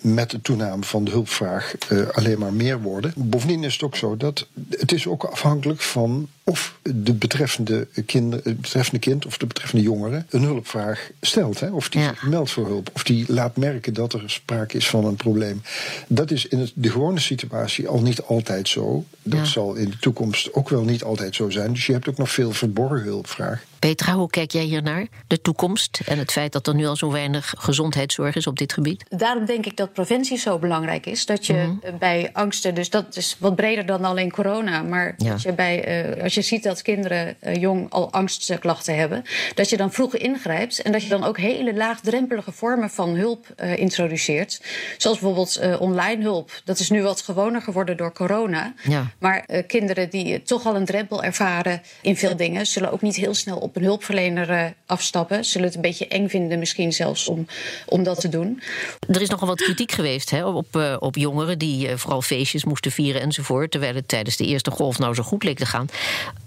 met 0.00 0.30
de 0.30 0.40
toename 0.40 0.84
van 0.84 1.04
de 1.04 1.10
hulpvraag 1.10 1.74
alleen 2.12 2.38
maar 2.38 2.52
meer 2.52 2.80
worden. 2.80 3.12
Bovendien 3.16 3.64
is 3.64 3.72
het 3.72 3.82
ook 3.82 3.96
zo 3.96 4.16
dat 4.16 4.46
het 4.70 4.92
is 4.92 5.06
ook 5.06 5.24
afhankelijk 5.24 5.80
van 5.80 6.28
of 6.48 6.78
de 6.82 7.12
betreffende, 7.14 7.86
kinder, 8.06 8.40
het 8.44 8.60
betreffende 8.60 8.98
kind 9.00 9.26
of 9.26 9.36
de 9.38 9.46
betreffende 9.46 9.82
jongere 9.84 10.24
een 10.30 10.42
hulpvraag 10.42 11.10
stelt. 11.20 11.60
Hè? 11.60 11.70
Of 11.70 11.88
die 11.88 12.00
Ja. 12.00 12.14
meldt 12.22 12.50
voor 12.50 12.66
hulp. 12.66 12.90
Of 12.94 13.02
die 13.02 13.24
laat 13.32 13.56
merken 13.56 13.94
dat 13.94 14.12
er 14.12 14.22
sprake 14.26 14.76
is 14.76 14.88
van 14.88 15.04
een 15.04 15.16
probleem. 15.16 15.62
Dat 16.06 16.30
is 16.30 16.46
in 16.46 16.58
het, 16.58 16.72
de 16.74 16.90
gewone 16.90 17.20
situatie 17.20 17.88
al 17.88 18.00
niet 18.00 18.22
altijd 18.22 18.68
zo. 18.68 19.04
Dat 19.22 19.38
Ja. 19.38 19.44
zal 19.44 19.74
in 19.74 19.90
de 19.90 19.98
toekomst 19.98 20.54
ook 20.54 20.68
wel 20.68 20.82
niet 20.82 21.02
altijd 21.02 21.34
zo 21.34 21.50
zijn. 21.50 21.72
Dus 21.72 21.86
je 21.86 21.92
hebt 21.92 22.08
ook 22.08 22.18
nog 22.18 22.30
veel 22.30 22.52
verborgen 22.52 23.02
hulpvraag. 23.02 23.62
Petra, 23.78 24.14
hoe 24.14 24.30
kijk 24.30 24.50
jij 24.52 24.62
hier 24.64 24.82
naar? 24.82 25.06
De 25.26 25.40
toekomst 25.40 26.00
en 26.06 26.18
het 26.18 26.32
feit 26.32 26.52
dat 26.52 26.66
er 26.66 26.74
nu 26.74 26.86
al 26.86 26.96
zo 26.96 27.10
weinig 27.12 27.54
gezondheidszorg 27.58 28.34
is 28.36 28.46
op 28.46 28.58
dit 28.58 28.72
gebied? 28.72 29.04
Daarom 29.08 29.44
denk 29.44 29.66
ik 29.66 29.76
dat 29.76 29.92
preventie 29.92 30.38
zo 30.38 30.58
belangrijk 30.58 31.06
is. 31.06 31.26
Dat 31.26 31.46
je 31.46 31.52
Mhm. 31.52 31.98
bij 31.98 32.30
angsten, 32.32 32.74
dus 32.74 32.90
dat 32.90 33.16
is 33.16 33.36
wat 33.38 33.56
breder 33.56 33.86
dan 33.86 34.04
alleen 34.04 34.30
corona. 34.30 34.82
Maar 34.82 35.14
Ja. 35.16 35.30
dat 35.30 35.42
je 35.42 35.52
bij, 35.52 35.84
eh, 35.84 36.22
als 36.22 36.34
je 36.34 36.37
ziet 36.42 36.62
dat 36.62 36.82
kinderen 36.82 37.36
eh, 37.40 37.54
jong 37.54 37.90
al 37.90 38.12
angstklachten 38.12 38.96
hebben, 38.96 39.24
dat 39.54 39.68
je 39.68 39.76
dan 39.76 39.92
vroeg 39.92 40.16
ingrijpt. 40.16 40.82
En 40.82 40.92
dat 40.92 41.02
je 41.02 41.08
dan 41.08 41.24
ook 41.24 41.38
hele 41.38 41.74
laagdrempelige 41.74 42.52
vormen 42.52 42.90
van 42.90 43.14
hulp 43.14 43.46
eh, 43.56 43.76
introduceert. 43.76 44.62
Zoals 44.96 45.18
bijvoorbeeld 45.18 45.56
eh, 45.56 45.80
online 45.80 46.22
hulp. 46.22 46.50
Dat 46.64 46.78
is 46.78 46.90
nu 46.90 47.02
wat 47.02 47.22
gewoner 47.22 47.62
geworden 47.62 47.96
door 47.96 48.12
corona. 48.12 48.74
Ja. 48.82 49.06
Maar 49.18 49.46
kinderen 49.66 50.10
die 50.10 50.42
toch 50.42 50.66
al 50.66 50.76
een 50.76 50.84
drempel 50.84 51.22
ervaren 51.22 51.82
in 52.02 52.16
veel 52.16 52.36
dingen, 52.36 52.66
zullen 52.66 52.92
ook 52.92 53.02
niet 53.02 53.16
heel 53.16 53.34
snel 53.34 53.58
op 53.58 53.76
een 53.76 53.82
hulpverlener 53.82 54.74
afstappen. 54.86 55.44
Zullen 55.44 55.66
het 55.66 55.76
een 55.76 55.82
beetje 55.82 56.08
eng 56.08 56.28
vinden, 56.28 56.58
misschien 56.58 56.92
zelfs 56.92 57.28
om, 57.28 57.46
om 57.86 58.02
dat 58.02 58.20
te 58.20 58.28
doen. 58.28 58.62
Er 59.08 59.22
is 59.22 59.28
nogal 59.28 59.48
wat 59.48 59.62
kritiek 59.62 59.92
geweest 59.92 60.30
hè, 60.30 60.44
op, 60.44 60.96
op 60.98 61.16
jongeren 61.16 61.58
die 61.58 61.96
vooral 61.96 62.22
feestjes 62.22 62.64
moesten 62.64 62.92
vieren 62.92 63.20
enzovoort. 63.20 63.70
Terwijl 63.70 63.94
het 63.94 64.08
tijdens 64.08 64.36
de 64.36 64.44
eerste 64.44 64.70
golf 64.70 64.98
nou 64.98 65.14
zo 65.14 65.22
goed 65.22 65.42
leek 65.42 65.58
te 65.58 65.66
gaan. 65.66 65.86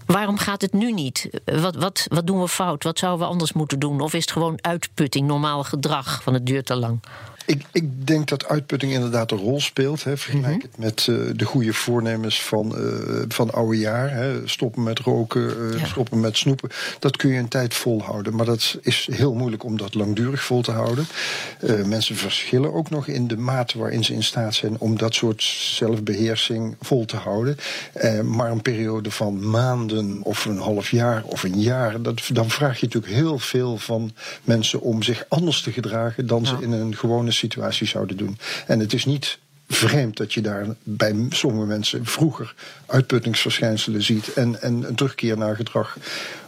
Waarom 0.05 0.37
gaat 0.37 0.61
het 0.61 0.73
nu 0.73 0.91
niet? 0.91 1.29
Wat, 1.45 1.75
wat, 1.75 2.05
wat 2.09 2.27
doen 2.27 2.41
we 2.41 2.47
fout? 2.47 2.83
Wat 2.83 2.99
zouden 2.99 3.25
we 3.25 3.31
anders 3.31 3.53
moeten 3.53 3.79
doen? 3.79 4.01
Of 4.01 4.13
is 4.13 4.21
het 4.21 4.31
gewoon 4.31 4.57
uitputting, 4.61 5.27
normaal 5.27 5.63
gedrag 5.63 6.23
van 6.23 6.33
het 6.33 6.45
duurt 6.45 6.65
te 6.65 6.75
lang? 6.75 6.99
Ik, 7.45 7.61
ik 7.71 8.07
denk 8.07 8.27
dat 8.27 8.47
uitputting 8.47 8.93
inderdaad 8.93 9.31
een 9.31 9.37
rol 9.37 9.61
speelt. 9.61 10.03
Hè. 10.03 10.17
Vergelijk 10.17 10.61
het 10.61 10.77
met 10.77 11.07
eh, 11.09 11.15
de 11.35 11.45
goede 11.45 11.73
voornemens 11.73 12.43
van, 12.43 12.77
eh 12.77 13.23
van 13.27 13.51
oude 13.51 13.77
jaar. 13.77 14.11
Hè. 14.13 14.47
Stoppen 14.47 14.83
met 14.83 14.99
roken, 14.99 15.73
eh, 15.73 15.79
Ja. 15.79 15.85
stoppen 15.85 16.19
met 16.19 16.37
snoepen. 16.37 16.69
Dat 16.99 17.17
kun 17.17 17.29
je 17.29 17.39
een 17.39 17.47
tijd 17.47 17.73
volhouden. 17.73 18.35
Maar 18.35 18.45
dat 18.45 18.77
is 18.81 19.07
heel 19.11 19.33
moeilijk 19.33 19.63
om 19.63 19.77
dat 19.77 19.93
langdurig 19.93 20.43
vol 20.43 20.61
te 20.61 20.71
houden. 20.71 21.05
Mensen 21.85 22.15
verschillen 22.15 22.73
ook 22.73 22.89
nog 22.89 23.07
in 23.07 23.27
de 23.27 23.37
mate 23.37 23.77
waarin 23.79 24.03
ze 24.03 24.13
in 24.13 24.23
staat 24.23 24.53
zijn 24.53 24.75
om 24.79 24.97
dat 24.97 25.13
soort 25.15 25.43
zelfbeheersing 25.43 26.75
vol 26.81 27.05
te 27.05 27.15
houden. 27.17 27.57
Maar 28.23 28.51
een 28.51 28.61
periode 28.61 29.11
van 29.11 29.49
maanden 29.49 30.21
of 30.23 30.45
een 30.45 30.57
half 30.57 30.91
jaar 30.91 31.23
of 31.25 31.43
een 31.43 31.61
jaar, 31.61 32.01
dat, 32.01 32.21
dan 32.33 32.49
vraag 32.49 32.79
je 32.79 32.85
natuurlijk 32.85 33.13
heel 33.13 33.39
veel 33.39 33.77
van 33.77 34.11
mensen 34.43 34.81
om 34.81 35.03
zich 35.03 35.25
anders 35.27 35.61
te 35.61 35.71
gedragen 35.71 36.27
dan 36.27 36.45
ze 36.45 36.55
in 36.59 36.71
een 36.71 36.95
gewone 36.95 37.30
situatie 37.31 37.87
zouden 37.87 38.17
doen. 38.17 38.37
En 38.67 38.79
het 38.79 38.93
is 38.93 39.05
niet 39.05 39.39
vreemd 39.73 40.17
dat 40.17 40.33
je 40.33 40.41
daar 40.41 40.65
bij 40.83 41.25
sommige 41.29 41.65
mensen 41.65 42.05
vroeger 42.05 42.53
uitputtingsverschijnselen 42.85 44.03
ziet 44.03 44.33
en, 44.33 44.61
en 44.61 44.83
een 44.87 44.95
terugkeer 44.95 45.37
naar 45.37 45.55
gedrag 45.55 45.97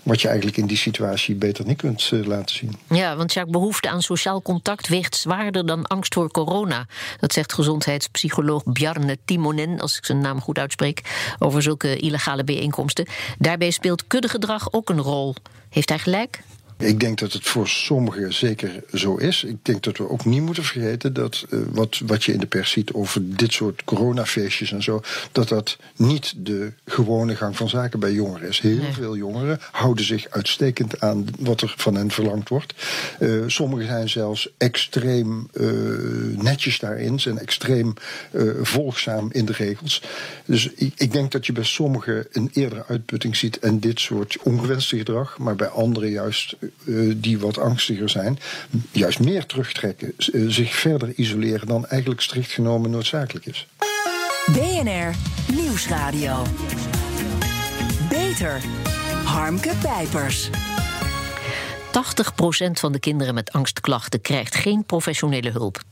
wat 0.04 0.22
je 0.22 0.28
eigenlijk 0.28 0.58
in 0.58 0.66
die 0.66 0.78
situatie 0.78 1.36
beter 1.36 1.66
niet 1.66 1.78
kunt 1.78 2.12
uh, 2.14 2.26
laten 2.26 2.56
zien. 2.56 2.76
Ja, 2.90 3.16
want 3.16 3.34
Jacques, 3.34 3.56
behoefte 3.56 3.90
aan 3.90 4.02
sociaal 4.02 4.42
contact 4.42 4.88
weegt 4.88 5.16
zwaarder 5.16 5.66
dan 5.66 5.88
angst 5.88 6.14
voor 6.14 6.32
corona. 6.32 6.86
Dat 7.20 7.34
zegt 7.34 7.54
gezondheidspsycholoog 7.54 8.64
Bjarne 8.66 9.18
Timonen, 9.26 9.80
als 9.80 9.98
ik 9.98 10.06
zijn 10.06 10.22
naam 10.22 10.42
goed 10.42 10.60
uitspreek, 10.60 11.02
over 11.40 11.62
zulke 11.62 11.98
illegale 11.98 12.44
bijeenkomsten. 12.44 13.06
Daarbij 13.40 13.72
speelt 13.72 14.08
kuddegedrag 14.08 14.72
ook 14.72 14.90
een 14.90 15.02
rol. 15.02 15.36
Heeft 15.70 15.90
hij 15.90 16.00
gelijk? 16.00 16.42
Ik 16.84 17.00
denk 17.00 17.20
dat 17.20 17.34
het 17.34 17.48
voor 17.48 17.68
sommigen 17.68 18.34
zeker 18.34 18.84
zo 18.94 19.16
is. 19.16 19.44
Ik 19.44 19.58
denk 19.62 19.84
dat 19.84 19.98
we 19.98 20.10
ook 20.10 20.26
niet 20.26 20.42
moeten 20.42 20.64
vergeten 20.64 21.14
dat 21.14 21.46
uh, 21.50 21.60
wat, 21.72 22.02
wat 22.06 22.24
je 22.24 22.34
in 22.34 22.40
de 22.40 22.46
pers 22.46 22.72
ziet 22.72 22.94
over 22.94 23.36
dit 23.36 23.54
soort 23.54 23.84
coronafeestjes 23.84 24.72
en 24.72 24.84
zo, 24.84 25.02
dat 25.32 25.50
dat 25.50 25.78
niet 25.96 26.34
de 26.38 26.74
gewone 26.86 27.36
gang 27.36 27.58
van 27.58 27.70
zaken 27.70 28.00
bij 28.00 28.12
jongeren 28.12 28.48
is. 28.48 28.60
Heel 28.60 28.94
veel 28.94 29.18
jongeren 29.18 29.60
houden 29.72 30.06
zich 30.06 30.30
uitstekend 30.30 31.00
aan 31.00 31.26
wat 31.40 31.62
er 31.62 31.74
van 31.78 31.96
hen 31.96 32.12
verlangd 32.12 32.50
wordt. 32.50 32.74
Uh, 33.20 33.44
sommigen 33.48 33.88
zijn 33.88 34.10
zelfs 34.10 34.50
extreem 34.58 35.48
uh, 35.54 35.72
netjes 36.38 36.80
daarin, 36.80 37.20
zijn 37.20 37.40
extreem 37.40 37.94
volgzaam 38.62 39.30
in 39.32 39.46
de 39.46 39.54
regels. 39.54 40.02
Dus 40.46 40.70
ik, 40.76 40.94
ik 40.98 41.12
denk 41.12 41.32
dat 41.32 41.46
je 41.46 41.52
bij 41.52 41.64
sommigen 41.64 42.28
een 42.32 42.50
eerdere 42.54 42.86
uitputting 42.88 43.36
ziet 43.36 43.60
en 43.60 43.80
dit 43.80 44.00
soort 44.00 44.38
ongewenste 44.44 44.98
gedrag, 44.98 45.38
maar 45.38 45.56
bij 45.56 45.68
anderen 45.68 46.10
juist 46.10 46.56
uh, 46.84 47.14
die 47.18 47.40
wat 47.40 47.58
angstiger 47.58 48.10
zijn, 48.10 48.40
juist 48.92 49.20
meer 49.20 49.46
terugtrekken, 49.46 50.14
uh, 50.18 50.50
zich 50.50 50.76
verder 50.76 51.14
isoleren 51.16 51.68
dan 51.68 51.86
eigenlijk 51.88 52.22
strikt 52.22 52.52
genomen 52.52 52.90
noodzakelijk 52.90 53.46
is. 53.46 53.68
BNR 54.52 55.16
Nieuwsradio. 55.56 56.44
Beter. 58.10 58.62
Harmke 59.24 59.72
Pijpers. 59.82 60.50
80% 61.94 62.72
van 62.72 62.92
de 62.92 63.00
kinderen 63.00 63.34
met 63.34 63.52
angstklachten 63.52 64.22
krijgt 64.22 64.56
geen 64.56 64.84
professionele 64.84 65.50
hulp. 65.52 65.78
80%. 65.78 65.84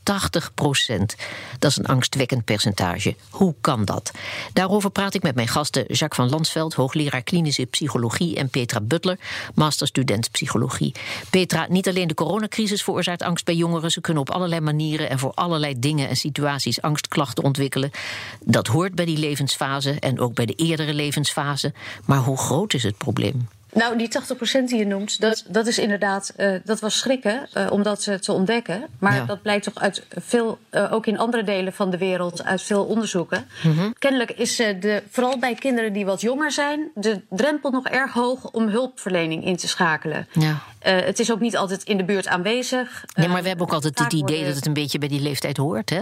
Dat 1.58 1.70
is 1.70 1.76
een 1.76 1.86
angstwekkend 1.86 2.44
percentage. 2.44 3.16
Hoe 3.30 3.54
kan 3.60 3.84
dat? 3.84 4.10
Daarover 4.52 4.90
praat 4.90 5.14
ik 5.14 5.22
met 5.22 5.34
mijn 5.34 5.48
gasten 5.48 5.84
Jacques 5.86 6.16
van 6.16 6.30
Lansveld, 6.30 6.74
hoogleraar 6.74 7.22
klinische 7.22 7.64
psychologie, 7.64 8.36
en 8.36 8.48
Petra 8.48 8.80
Butler, 8.80 9.18
masterstudent 9.54 10.30
psychologie. 10.30 10.94
Petra, 11.30 11.66
niet 11.68 11.88
alleen 11.88 12.08
de 12.08 12.14
coronacrisis 12.14 12.82
veroorzaakt 12.82 13.22
angst 13.22 13.44
bij 13.44 13.54
jongeren, 13.54 13.90
ze 13.90 14.00
kunnen 14.00 14.22
op 14.22 14.30
allerlei 14.30 14.60
manieren 14.60 15.10
en 15.10 15.18
voor 15.18 15.32
allerlei 15.34 15.78
dingen 15.78 16.08
en 16.08 16.16
situaties 16.16 16.82
angstklachten 16.82 17.44
ontwikkelen. 17.44 17.90
Dat 18.44 18.66
hoort 18.66 18.94
bij 18.94 19.04
die 19.04 19.18
levensfase 19.18 19.90
en 19.90 20.20
ook 20.20 20.34
bij 20.34 20.46
de 20.46 20.54
eerdere 20.54 20.94
levensfase. 20.94 21.72
Maar 22.04 22.18
hoe 22.18 22.38
groot 22.38 22.74
is 22.74 22.82
het 22.82 22.98
probleem? 22.98 23.48
Nou, 23.74 23.98
die 23.98 24.08
80% 24.62 24.64
die 24.64 24.78
je 24.78 24.86
noemt, 24.86 25.20
dat, 25.20 25.44
dat 25.48 25.66
is 25.66 25.78
inderdaad, 25.78 26.32
uh, 26.36 26.54
dat 26.64 26.80
was 26.80 26.98
schrikken 26.98 27.48
uh, 27.56 27.66
om 27.70 27.82
dat 27.82 28.06
uh, 28.06 28.14
te 28.14 28.32
ontdekken. 28.32 28.82
Maar 28.98 29.14
ja. 29.14 29.24
dat 29.24 29.42
blijkt 29.42 29.64
toch 29.64 29.74
uit 29.74 30.06
veel, 30.08 30.58
ook 30.90 31.06
in 31.06 31.18
andere 31.18 31.44
delen 31.44 31.72
van 31.72 31.90
de 31.90 31.98
wereld, 31.98 32.44
uit 32.44 32.62
veel 32.62 32.84
onderzoeken. 32.84 33.46
Mm 33.62 33.76
-hmm. 33.76 33.94
Kennelijk 33.98 34.30
is 34.30 34.56
de, 34.56 35.02
vooral 35.10 35.38
bij 35.38 35.54
kinderen 35.54 35.92
die 35.92 36.04
wat 36.04 36.20
jonger 36.20 36.52
zijn, 36.52 36.90
de 36.94 37.20
drempel 37.30 37.70
nog 37.70 37.88
erg 37.88 38.12
hoog 38.12 38.50
om 38.50 38.68
hulpverlening 38.68 39.44
in 39.44 39.56
te 39.56 39.68
schakelen. 39.68 40.28
Ja. 40.32 40.62
het 40.80 41.18
is 41.18 41.32
ook 41.32 41.40
niet 41.40 41.56
altijd 41.56 41.82
in 41.82 41.96
de 41.96 42.04
buurt 42.04 42.26
aanwezig. 42.26 43.04
Nee, 43.14 43.28
maar 43.28 43.42
we 43.42 43.48
hebben 43.48 43.66
ook 43.66 43.72
altijd 43.72 43.98
het 43.98 44.12
idee 44.12 44.44
dat 44.44 44.54
het 44.54 44.66
een 44.66 44.72
beetje 44.72 44.98
bij 44.98 45.08
die 45.08 45.20
leeftijd 45.20 45.56
hoort, 45.56 45.90
hè? 45.90 46.00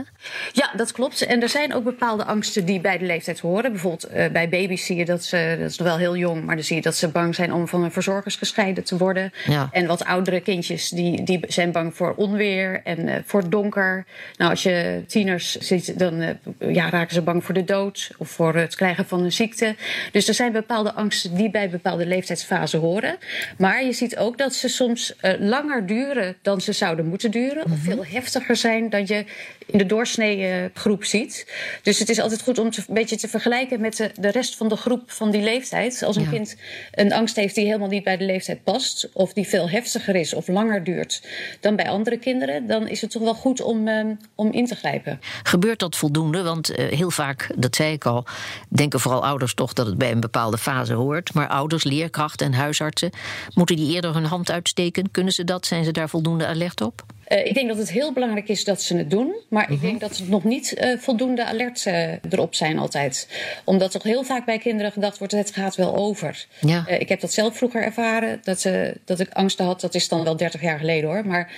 Ja, 0.53 0.71
dat 0.77 0.93
klopt. 0.93 1.23
En 1.23 1.43
er 1.43 1.49
zijn 1.49 1.75
ook 1.75 1.85
bepaalde 1.85 2.25
angsten 2.25 2.65
die 2.65 2.81
bij 2.81 2.99
de 2.99 3.05
leeftijd 3.05 3.41
horen. 3.41 3.73
Bijvoorbeeld 3.73 4.33
bij 4.33 4.49
baby's 4.49 4.87
zie 4.87 4.97
je 4.97 5.05
dat 5.05 5.25
ze, 5.25 5.57
dat 5.59 5.71
is 5.71 5.79
nog 5.79 5.89
wel 5.89 5.97
heel 5.97 6.17
jong, 6.17 6.45
maar 6.45 6.55
dan 6.55 6.65
zie 6.65 6.77
je 6.77 6.83
dat 6.83 6.97
ze 6.97 7.09
bang 7.09 7.35
zijn 7.35 7.53
om 7.53 7.60
om 7.61 7.69
van 7.69 7.81
hun 7.81 7.93
verzorgers 7.93 8.37
gescheiden 8.37 8.85
te 8.85 8.97
worden. 8.97 9.33
Ja. 9.47 9.69
En 9.73 9.87
wat 9.87 10.05
oudere 10.05 10.41
kindjes 10.41 10.89
die, 10.89 11.23
die 11.23 11.41
zijn 11.49 11.73
bang 11.73 11.95
voor 11.95 12.15
onweer 12.15 12.81
en 12.85 13.09
uh, 13.09 13.15
voor 13.25 13.51
donker. 13.51 14.05
Nou, 14.37 14.51
als 14.51 14.63
je 14.63 15.03
tieners 15.07 15.57
ziet, 15.57 15.99
dan 15.99 16.21
uh, 16.21 16.75
ja, 16.75 16.91
raken 16.91 17.15
ze 17.15 17.23
bang 17.23 17.45
voor 17.45 17.55
de 17.55 17.65
dood 17.65 18.11
of 18.19 18.29
voor 18.31 18.55
het 18.55 18.77
krijgen 18.77 19.07
van 19.07 19.25
een 19.25 19.33
ziekte. 19.33 19.75
Dus 20.13 20.29
er 20.29 20.35
zijn 20.35 20.53
bepaalde 20.53 20.93
angsten 20.93 21.35
die 21.35 21.51
bij 21.51 21.71
bepaalde 21.71 22.07
leeftijdsfasen 22.07 22.81
horen. 22.81 23.17
Maar 23.59 23.85
je 23.85 23.93
ziet 23.93 24.17
ook 24.17 24.39
dat 24.39 24.55
ze 24.55 24.69
soms 24.69 25.15
uh, 25.23 25.33
langer 25.39 25.87
duren 25.87 26.37
dan 26.43 26.61
ze 26.61 26.73
zouden 26.73 27.07
moeten 27.07 27.31
duren. 27.31 27.49
Mm 27.57 27.63
-hmm. 27.63 27.73
Of 27.73 27.79
veel 27.81 28.07
heftiger 28.07 28.57
zijn 28.57 28.91
dan 28.91 29.07
je 29.07 29.25
in 29.67 29.79
de 29.79 29.87
doorsnee 29.87 30.71
groep 30.75 31.05
ziet. 31.05 31.47
Dus 31.83 31.99
het 31.99 32.09
is 32.09 32.21
altijd 32.21 32.43
goed 32.43 32.59
om 32.59 32.71
te, 32.71 32.83
een 32.89 32.95
beetje 32.95 33.17
te 33.17 33.29
vergelijken 33.29 33.81
met 33.81 33.97
de, 33.97 34.11
de 34.15 34.31
rest 34.31 34.57
van 34.57 34.69
de 34.69 34.77
groep 34.77 35.11
van 35.11 35.31
die 35.31 35.43
leeftijd. 35.43 36.03
Als 36.03 36.17
een 36.17 36.23
ja. 36.23 36.31
kind 36.31 36.57
een 36.93 37.13
angst 37.13 37.37
heeft 37.37 37.50
die 37.55 37.67
helemaal 37.67 37.89
niet 37.89 38.05
bij 38.05 38.17
de 38.17 38.25
leeftijd 38.25 38.65
past, 38.65 39.09
of 39.13 39.33
die 39.33 39.49
veel 39.49 39.69
heftiger 39.69 40.17
is 40.17 40.35
of 40.35 40.49
langer 40.49 40.85
duurt 40.85 41.29
dan 41.61 41.77
bij 41.77 41.89
andere 41.89 42.19
kinderen, 42.19 42.67
dan 42.67 42.89
is 42.89 43.01
het 43.01 43.11
toch 43.11 43.23
wel 43.23 43.35
goed 43.35 43.61
om, 43.61 43.89
um, 43.89 44.19
om 44.35 44.53
in 44.53 44.67
te 44.67 44.75
grijpen. 44.75 45.21
Gebeurt 45.43 45.79
dat 45.79 45.97
voldoende? 45.97 46.43
Want 46.43 46.79
uh, 46.79 46.89
heel 46.89 47.11
vaak, 47.11 47.51
dat 47.57 47.77
zei 47.77 47.93
ik 47.93 48.07
al, 48.07 48.25
denken 48.69 49.01
vooral 49.01 49.25
ouders 49.25 49.55
toch 49.55 49.73
dat 49.73 49.87
het 49.87 49.99
bij 49.99 50.11
een 50.11 50.21
bepaalde 50.21 50.59
fase 50.59 50.95
hoort. 50.95 51.35
Maar 51.35 51.49
ouders, 51.49 51.85
leerkrachten 51.85 52.47
en 52.47 52.53
huisartsen, 52.53 53.11
moeten 53.55 53.77
die 53.77 53.95
eerder 53.95 54.15
hun 54.15 54.25
hand 54.25 54.51
uitsteken? 54.51 55.11
Kunnen 55.11 55.33
ze 55.33 55.45
dat? 55.45 55.67
Zijn 55.67 55.85
ze 55.85 55.91
daar 55.93 56.09
voldoende 56.09 56.47
alert 56.47 56.81
op? 56.81 57.05
Uh, 57.33 57.47
ik 57.47 57.55
denk 57.55 57.69
dat 57.69 57.79
het 57.79 57.91
heel 57.91 58.13
belangrijk 58.13 58.49
is 58.49 58.65
dat 58.65 58.83
ze 58.83 58.97
het 58.97 59.11
doen. 59.11 59.35
Maar 59.49 59.71
ik 59.73 59.81
denk 59.81 60.01
dat 60.01 60.17
ze 60.17 60.29
nog 60.29 60.45
niet 60.45 60.75
uh, 60.79 60.99
voldoende 60.99 61.45
alert 61.45 61.87
erop 62.31 62.55
zijn 62.55 62.79
altijd. 62.79 63.29
Omdat 63.65 63.91
toch 63.91 64.03
heel 64.03 64.23
vaak 64.23 64.45
bij 64.45 64.59
kinderen 64.59 64.93
gedacht 64.93 65.19
wordt... 65.19 65.33
het 65.33 65.55
gaat 65.55 65.77
wel 65.77 65.97
over. 65.97 66.47
Ja. 66.61 66.89
ik 66.89 67.09
heb 67.09 67.21
dat 67.21 67.33
zelf 67.33 67.57
vroeger 67.57 67.83
ervaren. 67.83 68.41
Dat, 68.43 68.69
dat 69.05 69.21
ik 69.21 69.33
angsten 69.33 69.65
had. 69.65 69.81
Dat 69.81 69.95
is 69.95 70.09
dan 70.09 70.25
wel 70.25 70.37
30 70.37 70.61
jaar 70.61 70.79
geleden 70.79 71.11
hoor. 71.11 71.27
Maar 71.27 71.53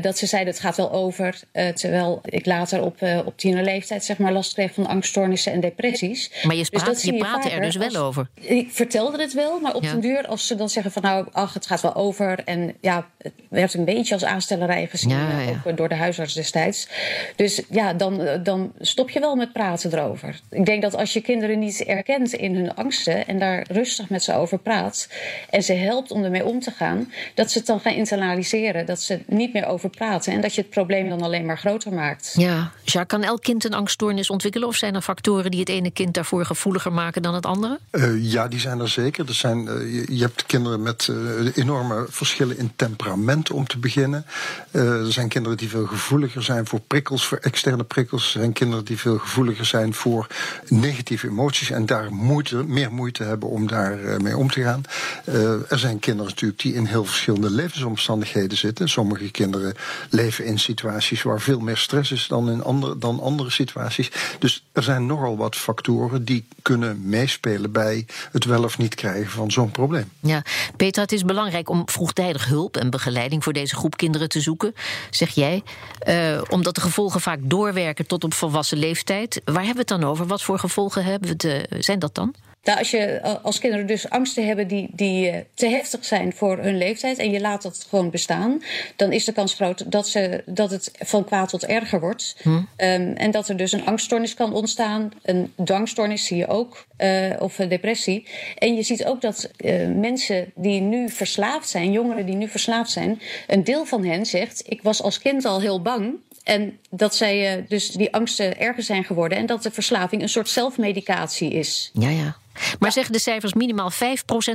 dat 0.00 0.18
ze 0.18 0.26
zeiden 0.26 0.52
het 0.52 0.62
gaat 0.62 0.76
wel 0.76 0.92
over. 0.92 1.40
terwijl 1.74 2.20
ik 2.24 2.46
later 2.46 2.82
op, 2.82 2.96
op 3.24 3.38
tienerleeftijd 3.38 4.04
zeg 4.04 4.18
maar, 4.18 4.32
last 4.32 4.52
kreeg 4.52 4.74
van 4.74 4.86
angststoornissen 4.86 5.52
en 5.52 5.60
depressies. 5.60 6.30
Maar 6.42 6.56
je, 6.56 6.66
praat, 6.70 6.86
dus 6.86 7.02
je, 7.02 7.12
je 7.12 7.18
praatte 7.18 7.50
er 7.50 7.60
dus 7.60 7.76
wel 7.76 7.96
over? 7.96 8.28
Ik 8.40 8.70
vertelde 8.70 9.22
het 9.22 9.32
wel. 9.32 9.60
Maar 9.60 9.74
op 9.74 9.82
ja. 9.82 9.90
den 9.90 10.00
duur 10.00 10.26
als 10.26 10.46
ze 10.46 10.54
dan 10.54 10.68
zeggen 10.68 10.92
van 10.92 11.02
nou 11.02 11.26
ach 11.32 11.54
het 11.54 11.66
gaat 11.66 11.80
wel 11.80 11.94
over. 11.94 12.42
En 12.44 12.74
ja, 12.80 13.08
het 13.18 13.32
werd 13.48 13.74
een 13.74 13.84
beetje 13.84 14.14
als 14.14 14.24
aanstellerij 14.24 14.88
gezien, 14.92 15.10
ja, 15.10 15.40
ja. 15.40 15.62
ook 15.64 15.76
door 15.76 15.88
de 15.88 15.94
huisarts 15.94 16.34
destijds. 16.34 16.88
Dus 17.36 17.62
ja, 17.70 17.92
dan, 17.92 18.40
dan 18.42 18.72
stop 18.80 19.10
je 19.10 19.20
wel 19.20 19.36
met 19.36 19.52
praten 19.52 19.92
erover. 19.92 20.40
Ik 20.50 20.66
denk 20.66 20.82
dat 20.82 20.94
als 20.94 21.12
je 21.12 21.20
kinderen 21.20 21.58
niet 21.58 21.80
erkent 21.80 22.32
in 22.32 22.54
hun 22.54 22.74
angsten 22.74 23.26
en 23.26 23.38
daar 23.38 23.66
rustig 23.70 24.08
met 24.08 24.22
ze 24.22 24.34
over 24.34 24.58
praat 24.58 25.08
en 25.50 25.62
ze 25.62 25.72
helpt 25.72 26.10
om 26.10 26.24
ermee 26.24 26.44
om 26.44 26.60
te 26.60 26.70
gaan, 26.70 27.12
dat 27.34 27.50
ze 27.50 27.58
het 27.58 27.66
dan 27.66 27.80
gaan 27.80 27.94
internaliseren, 27.94 28.86
dat 28.86 29.00
ze 29.00 29.20
niet 29.26 29.52
meer 29.52 29.66
over 29.66 29.90
praten 29.90 30.32
en 30.32 30.40
dat 30.40 30.54
je 30.54 30.60
het 30.60 30.70
probleem 30.70 31.08
dan 31.08 31.22
alleen 31.22 31.46
maar 31.46 31.58
groter 31.58 31.92
maakt. 31.92 32.34
Ja, 32.36 32.72
ja 32.84 33.04
kan 33.04 33.22
elk 33.22 33.42
kind 33.42 33.64
een 33.64 33.74
angststoornis 33.74 34.30
ontwikkelen 34.30 34.68
of 34.68 34.76
zijn 34.76 34.94
er 34.94 35.02
factoren 35.02 35.50
die 35.50 35.60
het 35.60 35.68
ene 35.68 35.90
kind 35.90 36.14
daarvoor 36.14 36.44
gevoeliger 36.44 36.92
maken 36.92 37.22
dan 37.22 37.34
het 37.34 37.46
andere? 37.46 37.78
Uh, 37.92 38.32
ja, 38.32 38.48
die 38.48 38.60
zijn 38.60 38.80
er 38.80 38.88
zeker. 38.88 39.28
Er 39.28 39.34
zijn, 39.34 39.58
uh, 39.58 39.94
je, 39.94 40.16
je, 40.16 40.22
hebt 40.22 40.46
kinderen 40.46 40.82
met 40.82 41.08
uh, 41.10 41.56
enorme 41.56 42.06
verschillen 42.08 42.58
in 42.58 42.72
temperament 42.76 43.50
om 43.50 43.66
te 43.66 43.78
beginnen. 43.78 44.26
Uh, 44.70 44.81
er 44.86 45.12
zijn 45.12 45.28
kinderen 45.28 45.58
die 45.58 45.68
veel 45.68 45.86
gevoeliger 45.86 46.42
zijn 46.42 46.66
voor 46.66 46.80
prikkels, 46.80 47.26
voor 47.26 47.38
externe 47.38 47.84
prikkels. 47.84 48.24
Er 48.24 48.40
zijn 48.40 48.52
kinderen 48.52 48.84
die 48.84 48.98
veel 48.98 49.18
gevoeliger 49.18 49.64
zijn 49.64 49.94
voor 49.94 50.26
negatieve 50.68 51.26
emoties 51.26 51.70
en 51.70 51.86
daar 51.86 52.12
moeite, 52.12 52.64
meer 52.64 52.92
moeite 52.92 53.22
hebben 53.22 53.48
om 53.48 53.66
daar 53.66 54.00
uh, 54.00 54.16
mee 54.16 54.36
om 54.36 54.50
te 54.50 54.62
gaan. 54.62 54.82
Uh, 55.28 55.70
er 55.70 55.78
zijn 55.78 55.98
kinderen 55.98 56.30
natuurlijk 56.30 56.60
die 56.60 56.74
in 56.74 56.84
heel 56.84 57.04
verschillende 57.04 57.50
levensomstandigheden 57.50 58.58
zitten. 58.58 58.88
Sommige 58.88 59.30
kinderen 59.30 59.74
leven 60.10 60.44
in 60.44 60.58
situaties 60.58 61.22
waar 61.22 61.40
veel 61.40 61.60
meer 61.60 61.76
stress 61.76 62.12
is 62.12 62.26
dan 62.26 62.50
in 62.50 62.62
andere, 62.62 62.98
dan 62.98 63.20
andere 63.20 63.50
situaties. 63.50 64.10
Dus 64.38 64.64
er 64.72 64.82
zijn 64.82 65.06
nogal 65.06 65.36
wat 65.36 65.56
factoren 65.56 66.24
die 66.24 66.44
kunnen 66.62 67.08
meespelen 67.08 67.72
bij 67.72 68.06
het 68.32 68.44
wel 68.44 68.64
of 68.64 68.78
niet 68.78 68.94
krijgen 68.94 69.30
van 69.30 69.50
zo'n 69.50 69.70
probleem. 69.70 70.10
Ja, 70.20 70.42
Peter, 70.76 71.02
het 71.02 71.12
is 71.12 71.24
belangrijk 71.24 71.68
om 71.68 71.82
vroegtijdig 71.84 72.46
hulp 72.46 72.76
en 72.76 72.90
begeleiding 72.90 73.44
voor 73.44 73.52
deze 73.52 73.74
groep 73.74 73.96
kinderen 73.96 74.28
te 74.28 74.40
zoeken, 74.40 74.61
zeg 75.10 75.30
jij. 75.30 75.62
Uh, 76.08 76.40
omdat 76.48 76.74
de 76.74 76.80
gevolgen 76.80 77.20
vaak 77.20 77.38
doorwerken 77.42 78.06
tot 78.06 78.24
op 78.24 78.34
volwassen 78.34 78.78
leeftijd. 78.78 79.40
Waar 79.44 79.64
hebben 79.64 79.86
we 79.86 79.92
het 79.94 80.00
dan 80.00 80.10
over? 80.10 80.26
Wat 80.26 80.42
voor 80.42 80.58
gevolgen 80.58 81.04
hebben 81.04 81.28
we 81.28 81.36
te, 81.36 81.66
zijn 81.78 81.98
dat 81.98 82.14
dan? 82.14 82.34
Nou, 82.62 82.78
als, 82.78 82.90
je, 82.90 83.22
als 83.42 83.58
kinderen 83.58 83.86
dus 83.86 84.10
angsten 84.10 84.46
hebben 84.46 84.68
die, 84.68 84.88
die 84.92 85.44
te 85.54 85.66
heftig 85.66 86.04
zijn 86.04 86.32
voor 86.32 86.58
hun 86.58 86.76
leeftijd 86.78 87.18
en 87.18 87.30
je 87.30 87.40
laat 87.40 87.62
dat 87.62 87.86
gewoon 87.88 88.10
bestaan, 88.10 88.62
dan 88.96 89.12
is 89.12 89.24
de 89.24 89.32
kans 89.32 89.54
groot 89.54 89.90
dat, 89.90 90.08
ze, 90.08 90.42
dat 90.46 90.70
het 90.70 90.90
van 90.98 91.24
kwaad 91.24 91.48
tot 91.48 91.66
erger 91.66 92.00
wordt. 92.00 92.36
Hm. 92.42 92.48
Um, 92.48 92.66
en 92.76 93.30
dat 93.30 93.48
er 93.48 93.56
dus 93.56 93.72
een 93.72 93.86
angststoornis 93.86 94.34
kan 94.34 94.52
ontstaan. 94.52 95.10
Een 95.22 95.52
dwangstoornis 95.64 96.26
zie 96.26 96.36
je 96.36 96.46
ook, 96.46 96.86
uh, 96.98 97.30
of 97.38 97.58
een 97.58 97.68
depressie. 97.68 98.26
En 98.58 98.74
je 98.74 98.82
ziet 98.82 99.04
ook 99.04 99.20
dat 99.20 99.50
uh, 99.56 99.88
mensen 99.88 100.52
die 100.54 100.80
nu 100.80 101.08
verslaafd 101.08 101.68
zijn, 101.68 101.92
jongeren 101.92 102.26
die 102.26 102.36
nu 102.36 102.48
verslaafd 102.48 102.90
zijn, 102.90 103.20
een 103.46 103.64
deel 103.64 103.84
van 103.84 104.04
hen 104.04 104.26
zegt: 104.26 104.62
Ik 104.66 104.82
was 104.82 105.02
als 105.02 105.18
kind 105.18 105.44
al 105.44 105.60
heel 105.60 105.82
bang. 105.82 106.14
En 106.44 106.78
dat 106.90 107.14
zij 107.14 107.64
dus 107.68 107.90
die 107.90 108.14
angsten 108.14 108.58
erger 108.58 108.82
zijn 108.82 109.04
geworden. 109.04 109.38
En 109.38 109.46
dat 109.46 109.62
de 109.62 109.70
verslaving 109.70 110.22
een 110.22 110.28
soort 110.28 110.48
zelfmedicatie 110.48 111.52
is. 111.52 111.90
Ja, 111.92 112.08
ja. 112.08 112.36
Maar 112.78 112.92
zeggen 112.92 113.12
de 113.12 113.18
cijfers, 113.18 113.52
minimaal 113.52 113.92
5% 113.92 113.94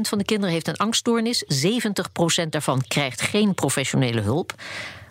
van 0.02 0.18
de 0.18 0.24
kinderen 0.24 0.54
heeft 0.54 0.68
een 0.68 0.78
angststoornis. 0.78 1.44
70% 2.46 2.50
daarvan 2.50 2.84
krijgt 2.88 3.22
geen 3.22 3.54
professionele 3.54 4.22
hulp. 4.22 4.54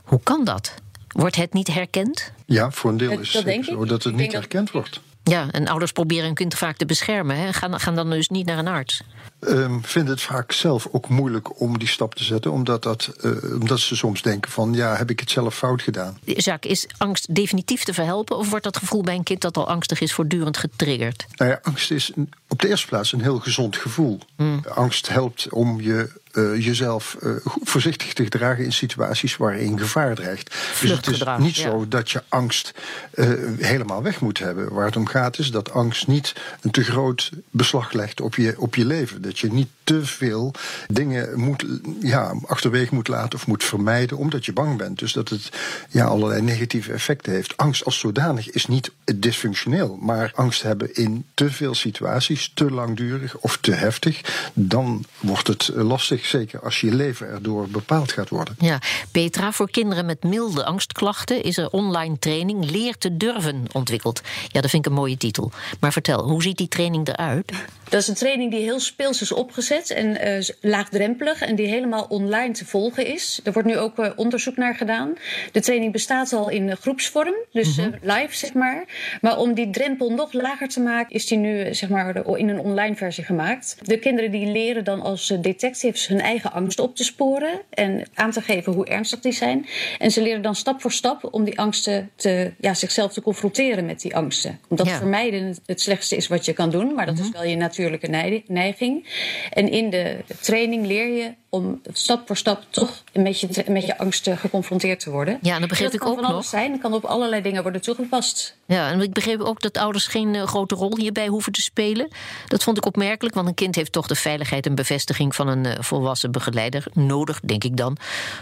Hoe 0.04 0.20
kan 0.22 0.44
dat? 0.44 0.74
Wordt 1.08 1.36
het 1.36 1.52
niet 1.52 1.66
herkend? 1.66 2.32
Ja, 2.46 2.70
voor 2.70 2.90
een 2.90 2.96
deel 2.96 3.18
is 3.20 3.32
het 3.32 3.64
zo 3.64 3.84
dat 3.84 4.02
het 4.02 4.14
niet 4.14 4.32
herkend 4.32 4.70
wordt. 4.70 5.00
Ja, 5.30 5.46
en 5.50 5.68
ouders 5.68 5.92
proberen 5.92 6.24
hun 6.24 6.34
kind 6.34 6.54
vaak 6.54 6.76
te 6.76 6.86
beschermen. 6.86 7.36
Hè? 7.36 7.52
Gaan, 7.52 7.80
gaan 7.80 7.94
dan 7.94 8.10
dus 8.10 8.28
niet 8.28 8.46
naar 8.46 8.58
een 8.58 8.68
arts. 8.68 9.02
Um, 9.40 9.84
vinden 9.84 10.12
het 10.12 10.22
vaak 10.22 10.52
zelf 10.52 10.88
ook 10.90 11.08
moeilijk 11.08 11.60
om 11.60 11.78
die 11.78 11.88
stap 11.88 12.14
te 12.14 12.24
zetten, 12.24 12.52
omdat, 12.52 12.82
dat, 12.82 13.12
uh, 13.22 13.54
omdat 13.60 13.80
ze 13.80 13.96
soms 13.96 14.22
denken 14.22 14.50
van 14.50 14.72
ja, 14.72 14.96
heb 14.96 15.10
ik 15.10 15.20
het 15.20 15.30
zelf 15.30 15.56
fout 15.56 15.82
gedaan? 15.82 16.18
Jacques, 16.24 16.72
is 16.72 16.94
angst 16.98 17.34
definitief 17.34 17.84
te 17.84 17.94
verhelpen 17.94 18.36
of 18.36 18.50
wordt 18.50 18.64
dat 18.64 18.76
gevoel 18.76 19.02
bij 19.02 19.14
een 19.14 19.22
kind 19.22 19.40
dat 19.40 19.56
al 19.56 19.68
angstig 19.68 20.00
is 20.00 20.12
voortdurend 20.12 20.56
getriggerd? 20.56 21.26
Nou 21.36 21.50
ja, 21.50 21.58
angst 21.62 21.90
is 21.90 22.12
op 22.48 22.60
de 22.60 22.68
eerste 22.68 22.86
plaats 22.86 23.12
een 23.12 23.22
heel 23.22 23.38
gezond 23.38 23.76
gevoel. 23.76 24.18
Hmm. 24.36 24.64
Angst 24.74 25.08
helpt 25.08 25.48
om 25.52 25.80
je 25.80 26.10
uh, 26.36 26.64
jezelf 26.64 27.16
uh, 27.22 27.32
voorzichtig 27.44 28.12
te 28.12 28.22
gedragen 28.22 28.64
in 28.64 28.72
situaties 28.72 29.36
waarin 29.36 29.78
gevaar 29.78 30.14
dreigt. 30.14 30.54
Dus 30.80 30.90
het 30.90 31.06
is 31.06 31.22
niet 31.38 31.56
zo 31.56 31.88
dat 31.88 32.10
je 32.10 32.22
angst 32.28 32.72
uh, 33.14 33.28
helemaal 33.58 34.02
weg 34.02 34.20
moet 34.20 34.38
hebben. 34.38 34.72
Waar 34.72 34.86
het 34.86 34.96
om 34.96 35.06
gaat 35.06 35.38
is 35.38 35.50
dat 35.50 35.72
angst 35.72 36.06
niet 36.06 36.34
een 36.60 36.70
te 36.70 36.84
groot 36.84 37.30
beslag 37.50 37.92
legt 37.92 38.20
op 38.20 38.34
je, 38.34 38.54
op 38.58 38.74
je 38.74 38.84
leven. 38.84 39.22
Dat 39.22 39.38
je 39.38 39.52
niet 39.52 39.68
te 39.84 40.06
veel 40.06 40.54
dingen 40.88 41.40
moet, 41.40 41.66
ja, 42.00 42.34
achterwege 42.46 42.94
moet 42.94 43.08
laten 43.08 43.38
of 43.38 43.46
moet 43.46 43.64
vermijden 43.64 44.16
omdat 44.16 44.44
je 44.44 44.52
bang 44.52 44.78
bent. 44.78 44.98
Dus 44.98 45.12
dat 45.12 45.28
het 45.28 45.50
ja, 45.88 46.04
allerlei 46.04 46.42
negatieve 46.42 46.92
effecten 46.92 47.32
heeft. 47.32 47.56
Angst 47.56 47.84
als 47.84 47.98
zodanig 47.98 48.50
is 48.50 48.66
niet 48.66 48.90
dysfunctioneel, 49.14 49.98
maar 50.00 50.32
angst 50.34 50.62
hebben 50.62 50.94
in 50.94 51.24
te 51.34 51.50
veel 51.50 51.74
situaties, 51.74 52.50
te 52.54 52.70
langdurig 52.70 53.36
of 53.36 53.58
te 53.60 53.72
heftig, 53.72 54.50
dan 54.52 55.04
wordt 55.20 55.46
het 55.46 55.70
lastig 55.74 56.25
zeker 56.26 56.60
als 56.60 56.80
je 56.80 56.94
leven 56.94 57.28
erdoor 57.28 57.68
bepaald 57.68 58.12
gaat 58.12 58.28
worden. 58.28 58.54
Ja, 58.58 58.78
Petra, 59.10 59.52
voor 59.52 59.70
kinderen 59.70 60.06
met 60.06 60.24
milde 60.24 60.64
angstklachten 60.64 61.42
is 61.42 61.56
er 61.56 61.70
online 61.70 62.18
training 62.18 62.70
Leer 62.70 62.98
te 62.98 63.16
durven 63.16 63.64
ontwikkeld. 63.72 64.20
Ja, 64.48 64.60
dat 64.60 64.70
vind 64.70 64.86
ik 64.86 64.90
een 64.90 64.98
mooie 64.98 65.16
titel. 65.16 65.50
Maar 65.80 65.92
vertel, 65.92 66.28
hoe 66.28 66.42
ziet 66.42 66.56
die 66.56 66.68
training 66.68 67.08
eruit? 67.08 67.52
Dat 67.88 68.00
is 68.00 68.08
een 68.08 68.14
training 68.14 68.50
die 68.50 68.62
heel 68.62 68.80
speels 68.80 69.20
is 69.20 69.32
opgezet 69.32 69.90
en 69.90 70.28
uh, 70.28 70.42
laagdrempelig 70.60 71.42
en 71.42 71.54
die 71.54 71.66
helemaal 71.66 72.06
online 72.08 72.52
te 72.52 72.64
volgen 72.64 73.06
is. 73.06 73.40
Er 73.44 73.52
wordt 73.52 73.68
nu 73.68 73.78
ook 73.78 73.98
uh, 73.98 74.10
onderzoek 74.16 74.56
naar 74.56 74.74
gedaan. 74.74 75.14
De 75.52 75.60
training 75.60 75.92
bestaat 75.92 76.32
al 76.32 76.50
in 76.50 76.76
groepsvorm, 76.76 77.34
dus 77.52 77.78
uh, 77.78 77.86
live 78.02 78.36
zeg 78.36 78.52
maar. 78.52 78.84
Maar 79.20 79.38
om 79.38 79.54
die 79.54 79.70
drempel 79.70 80.10
nog 80.10 80.32
lager 80.32 80.68
te 80.68 80.80
maken, 80.80 81.14
is 81.14 81.26
die 81.26 81.38
nu 81.38 81.74
zeg 81.74 81.88
maar 81.88 82.36
in 82.36 82.48
een 82.48 82.58
online 82.58 82.96
versie 82.96 83.24
gemaakt. 83.24 83.76
De 83.82 83.98
kinderen 83.98 84.30
die 84.30 84.46
leren 84.46 84.84
dan 84.84 85.00
als 85.00 85.32
detectives 85.40 86.06
hun 86.06 86.20
eigen 86.20 86.52
angst 86.52 86.78
op 86.78 86.96
te 86.96 87.04
sporen 87.04 87.60
en 87.70 88.02
aan 88.14 88.30
te 88.30 88.40
geven 88.40 88.72
hoe 88.72 88.86
ernstig 88.86 89.20
die 89.20 89.32
zijn. 89.32 89.66
En 89.98 90.10
ze 90.10 90.22
leren 90.22 90.42
dan 90.42 90.54
stap 90.54 90.80
voor 90.80 90.92
stap 90.92 91.28
om 91.30 91.44
die 91.44 91.58
angsten 91.58 92.10
te, 92.16 92.52
ja, 92.60 92.74
zichzelf 92.74 93.12
te 93.12 93.22
confronteren 93.22 93.86
met 93.86 94.00
die 94.00 94.16
angsten. 94.16 94.60
Omdat 94.68 94.86
ja. 94.86 94.96
vermijden 94.96 95.56
het 95.66 95.80
slechtste 95.80 96.16
is 96.16 96.28
wat 96.28 96.44
je 96.44 96.52
kan 96.52 96.70
doen, 96.70 96.94
maar 96.94 97.06
dat 97.06 97.18
is 97.18 97.30
wel 97.30 97.44
je 97.44 97.56
natuurlijke 97.76 98.42
neiging. 98.46 99.06
En 99.50 99.70
in 99.70 99.90
de 99.90 100.24
training 100.40 100.86
leer 100.86 101.08
je 101.08 101.34
om 101.56 101.80
stap 101.92 102.26
voor 102.26 102.36
stap 102.36 102.62
toch 102.70 103.02
met 103.12 103.40
je, 103.40 103.64
met 103.68 103.86
je 103.86 103.98
angsten 103.98 104.38
geconfronteerd 104.38 105.00
te 105.00 105.10
worden. 105.10 105.38
Ja, 105.42 105.54
en 105.54 105.60
dat 105.60 105.68
begreep 105.68 105.92
dat 105.92 106.00
ik 106.00 106.06
ook 106.06 106.20
van 106.20 106.32
nog. 106.32 106.44
zijn. 106.44 106.70
Dat 106.70 106.80
kan 106.80 106.94
op 106.94 107.04
allerlei 107.04 107.42
dingen 107.42 107.62
worden 107.62 107.80
toegepast. 107.80 108.56
Ja, 108.66 108.90
en 108.90 109.00
ik 109.00 109.12
begreep 109.12 109.40
ook 109.40 109.60
dat 109.60 109.78
ouders 109.78 110.06
geen 110.06 110.34
uh, 110.34 110.42
grote 110.42 110.74
rol 110.74 110.96
hierbij 110.96 111.26
hoeven 111.26 111.52
te 111.52 111.60
spelen. 111.60 112.08
Dat 112.48 112.62
vond 112.62 112.76
ik 112.76 112.86
opmerkelijk, 112.86 113.34
want 113.34 113.48
een 113.48 113.54
kind 113.54 113.74
heeft 113.74 113.92
toch 113.92 114.06
de 114.06 114.14
veiligheid 114.14 114.66
en 114.66 114.74
bevestiging 114.74 115.34
van 115.34 115.48
een 115.48 115.64
uh, 115.64 115.72
volwassen 115.78 116.32
begeleider 116.32 116.86
nodig, 116.92 117.40
denk 117.40 117.64
ik 117.64 117.76
dan. 117.76 117.96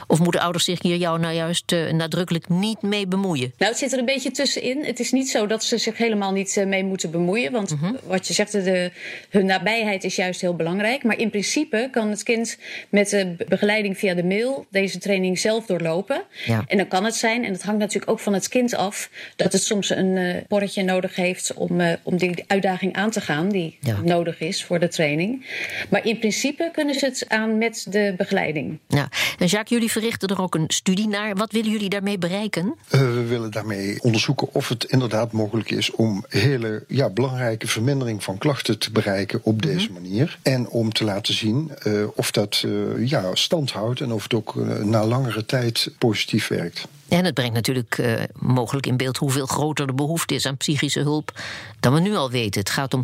Of 0.06 0.18
moeten 0.18 0.40
ouders 0.40 0.64
zich 0.64 0.82
hier 0.82 0.96
jou 0.96 1.18
nou 1.18 1.34
juist 1.34 1.72
uh, 1.72 1.92
nadrukkelijk 1.92 2.48
niet 2.48 2.82
mee 2.82 3.06
bemoeien? 3.06 3.52
Nou, 3.58 3.70
het 3.70 3.80
zit 3.80 3.92
er 3.92 3.98
een 3.98 4.04
beetje 4.04 4.30
tussenin. 4.30 4.84
Het 4.84 5.00
is 5.00 5.12
niet 5.12 5.30
zo 5.30 5.46
dat 5.46 5.64
ze 5.64 5.78
zich 5.78 5.96
helemaal 5.96 6.32
niet 6.32 6.64
mee 6.66 6.84
moeten 6.84 7.10
bemoeien. 7.10 7.52
Want 7.52 7.70
-hmm. 7.70 7.96
wat 8.06 8.26
je 8.26 8.34
zegt, 8.34 8.52
de, 8.52 8.90
hun 9.30 9.46
nabijheid 9.46 10.04
is 10.04 10.16
juist 10.16 10.40
heel 10.40 10.56
belangrijk. 10.56 11.02
Maar 11.02 11.18
in 11.18 11.30
principe 11.30 11.88
kan 11.90 12.10
het 12.10 12.22
kind 12.22 12.58
met 12.88 13.03
de 13.10 13.44
begeleiding 13.48 13.98
via 13.98 14.14
de 14.14 14.24
mail 14.24 14.66
deze 14.70 14.98
training 14.98 15.38
zelf 15.38 15.66
doorlopen. 15.66 16.22
Ja. 16.44 16.64
En 16.66 16.76
dan 16.76 16.88
kan 16.88 17.04
het 17.04 17.14
zijn, 17.14 17.44
en 17.44 17.52
dat 17.52 17.62
hangt 17.62 17.80
natuurlijk 17.80 18.10
ook 18.10 18.20
van 18.20 18.32
het 18.32 18.48
kind 18.48 18.74
af, 18.74 19.10
dat 19.36 19.52
het 19.52 19.62
soms 19.62 19.90
een 19.90 20.16
uh, 20.16 20.36
porretje 20.48 20.82
nodig 20.82 21.16
heeft 21.16 21.54
om, 21.54 21.80
uh, 21.80 21.92
om 22.02 22.16
die 22.16 22.44
uitdaging 22.46 22.94
aan 22.94 23.10
te 23.10 23.20
gaan 23.20 23.48
die 23.48 23.78
ja. 23.80 24.00
nodig 24.00 24.40
is 24.40 24.64
voor 24.64 24.78
de 24.80 24.88
training. 24.88 25.46
Maar 25.90 26.06
in 26.06 26.18
principe 26.18 26.70
kunnen 26.72 26.94
ze 26.94 27.04
het 27.04 27.24
aan 27.28 27.58
met 27.58 27.86
de 27.90 28.14
begeleiding. 28.16 28.78
Ja. 28.88 29.08
En 29.38 29.46
Jacques, 29.46 29.68
jullie 29.68 29.90
verrichten 29.90 30.28
er 30.28 30.40
ook 30.40 30.54
een 30.54 30.64
studie 30.66 31.08
naar. 31.08 31.34
Wat 31.34 31.52
willen 31.52 31.70
jullie 31.70 31.88
daarmee 31.88 32.18
bereiken? 32.18 32.64
Uh, 32.66 33.00
we 33.00 33.24
willen 33.26 33.50
daarmee 33.50 34.02
onderzoeken 34.02 34.48
of 34.52 34.68
het 34.68 34.84
inderdaad 34.84 35.32
mogelijk 35.32 35.70
is 35.70 35.90
om 35.90 36.24
hele 36.28 36.84
ja, 36.88 37.10
belangrijke 37.10 37.66
vermindering 37.66 38.24
van 38.24 38.38
klachten 38.38 38.78
te 38.78 38.90
bereiken 38.90 39.40
op 39.42 39.62
deze 39.62 39.88
mm 39.88 39.94
-hmm. 39.94 40.02
manier. 40.02 40.38
En 40.42 40.68
om 40.68 40.92
te 40.92 41.04
laten 41.04 41.34
zien 41.34 41.70
of 42.14 42.30
dat 42.30 42.64
ja, 42.98 43.34
stand 43.34 43.70
houdt 43.70 44.00
en 44.00 44.12
of 44.12 44.22
het 44.22 44.34
ook 44.34 44.54
na 44.82 45.06
langere 45.06 45.46
tijd 45.46 45.90
positief 45.98 46.48
werkt. 46.48 46.86
En 47.14 47.24
het 47.24 47.34
brengt 47.34 47.54
natuurlijk 47.54 47.98
uh, 47.98 48.22
mogelijk 48.38 48.86
in 48.86 48.96
beeld 48.96 49.16
hoeveel 49.16 49.46
groter 49.46 49.86
de 49.86 49.92
behoefte 49.92 50.34
is 50.34 50.46
aan 50.46 50.56
psychische 50.56 51.00
hulp 51.00 51.40
dan 51.80 51.94
we 51.94 52.00
nu 52.00 52.14
al 52.14 52.30
weten. 52.30 52.60
Het 52.60 52.70
gaat 52.70 52.94
om 52.94 53.02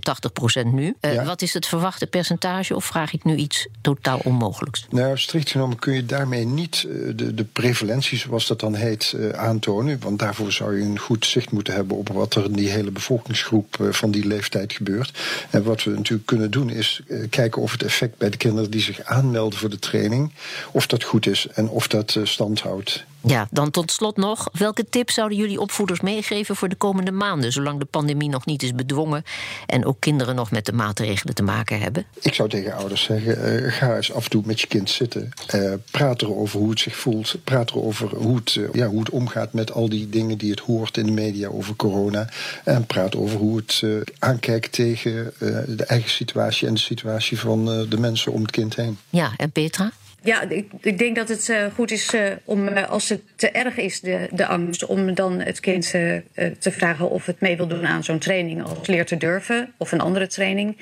80% 0.63 0.67
nu. 0.67 0.97
Uh, 1.01 1.15
ja. 1.15 1.25
Wat 1.25 1.43
is 1.43 1.55
het 1.55 1.67
verwachte 1.67 2.07
percentage 2.07 2.75
of 2.77 2.85
vraag 2.85 3.13
ik 3.13 3.25
nu 3.25 3.37
iets 3.37 3.67
totaal 3.81 4.21
onmogelijks? 4.25 4.87
Nou, 4.91 5.19
strikt 5.19 5.51
genomen 5.51 5.79
kun 5.79 5.95
je 5.95 6.07
daarmee 6.07 6.45
niet 6.45 6.87
uh, 6.89 7.13
de, 7.17 7.35
de 7.35 7.45
prevalentie, 7.45 8.19
zoals 8.19 8.47
dat 8.47 8.61
dan 8.61 8.75
heet, 8.75 9.17
aantonen. 9.35 10.01
Want 10.01 10.19
daarvoor 10.19 10.53
zou 10.53 10.77
je 10.77 10.85
een 10.85 10.99
goed 10.99 11.27
zicht 11.27 11.51
moeten 11.51 11.75
hebben 11.75 11.97
op 11.97 12.09
wat 12.09 12.35
er 12.35 12.45
in 12.45 12.53
die 12.53 12.71
hele 12.71 12.91
bevolkingsgroep 12.91 13.77
van 13.91 14.11
die 14.11 14.27
leeftijd 14.27 14.73
gebeurt. 14.73 15.19
En 15.51 15.63
wat 15.63 15.85
we 15.85 15.91
natuurlijk 15.91 16.27
kunnen 16.27 16.51
doen 16.51 16.71
is 16.71 17.01
kijken 17.31 17.63
of 17.63 17.73
het 17.73 17.83
effect 17.83 18.19
bij 18.19 18.31
de 18.31 18.37
kinderen 18.37 18.71
die 18.71 18.81
zich 18.81 19.01
aanmelden 19.01 19.59
voor 19.59 19.71
de 19.71 19.79
training, 19.79 20.33
of 20.73 20.87
dat 20.87 21.05
goed 21.05 21.27
is 21.27 21.47
en 21.55 21.69
of 21.69 21.89
dat 21.89 22.19
stand 22.25 22.61
houdt. 22.61 23.09
Ja, 23.23 23.49
dan 23.51 23.71
tot 23.71 23.93
slot 23.93 24.17
nog. 24.17 24.49
Welke 24.53 24.89
tips 24.89 25.15
zouden 25.15 25.39
jullie 25.39 25.61
opvoeders 25.61 26.01
meegeven 26.01 26.57
voor 26.57 26.69
de 26.69 26.75
komende 26.75 27.11
maanden, 27.11 27.53
zolang 27.53 27.79
de 27.79 27.85
pandemie 27.85 28.29
nog 28.29 28.47
niet 28.47 28.63
is 28.63 28.75
bedwongen 28.75 29.25
en 29.67 29.85
ook 29.85 29.97
kinderen 29.99 30.35
nog 30.35 30.51
met 30.51 30.67
de 30.67 30.73
maatregelen 30.73 31.35
te 31.35 31.43
maken 31.43 31.81
hebben? 31.81 32.05
Ik 32.21 32.35
zou 32.35 32.49
tegen 32.49 32.75
ouders 32.75 33.03
zeggen: 33.03 33.63
uh, 33.65 33.73
ga 33.73 33.97
eens 33.97 34.13
af 34.13 34.25
en 34.25 34.31
toe 34.31 34.43
met 34.47 34.61
je 34.61 34.67
kind 34.67 34.91
zitten. 34.91 35.31
Uh, 35.55 35.73
praat 35.91 36.23
erover 36.23 36.59
hoe 36.59 36.71
het 36.71 36.81
zich 36.81 36.97
voelt. 36.97 37.37
Praat 37.45 37.71
erover 37.71 38.17
hoe 38.17 38.37
het, 38.37 38.55
uh, 38.55 38.69
ja, 38.73 38.87
hoe 38.87 39.01
het 39.01 39.11
omgaat 39.11 39.53
met 39.53 39.73
al 39.73 39.89
die 39.89 40.09
dingen 40.09 40.39
die 40.39 40.51
het 40.51 40.61
hoort 40.61 40.97
in 40.97 41.07
de 41.07 41.13
media 41.13 41.49
over 41.49 41.77
corona. 41.77 42.29
En 42.65 42.87
praat 42.87 43.17
over 43.17 43.39
hoe 43.39 43.57
het 43.57 43.83
aankijkt 44.19 44.73
tegen 44.73 45.33
de 45.67 45.85
eigen 45.87 46.11
situatie 46.11 46.69
en 46.69 46.75
de 46.75 46.81
situatie 46.81 47.39
van 47.39 47.65
de 47.65 47.99
mensen 47.99 48.33
om 48.33 48.43
het 48.43 48.51
kind 48.51 48.77
heen. 48.77 48.99
Ja, 49.11 49.33
en 49.37 49.51
Petra? 49.51 49.93
Ja, 50.23 50.43
ik, 50.43 50.71
ik, 50.81 50.99
denk 50.99 51.17
dat 51.17 51.29
het 51.29 51.49
uh, 51.49 51.65
goed 51.75 51.91
is 51.91 52.15
uh, 52.15 52.31
om, 52.45 52.69
uh, 52.69 52.89
als 52.89 53.09
het 53.09 53.23
te 53.37 53.51
erg 53.51 53.77
is, 53.77 54.01
de, 54.01 54.29
de 54.31 54.47
angst, 54.47 54.87
om 54.87 55.15
dan 55.15 55.41
het 55.41 55.61
kind 55.61 55.91
te 55.91 56.71
vragen 56.71 57.11
of 57.11 57.27
het 57.27 57.41
mee 57.41 57.57
wil 57.57 57.67
doen 57.67 57.87
aan 57.87 58.05
zo'n 58.05 58.19
training 58.19 58.63
als 58.63 58.87
leer 58.87 59.07
te 59.07 59.17
durven 59.17 59.73
of 59.77 59.93
een 59.93 60.01
andere 60.01 60.27
training. 60.27 60.77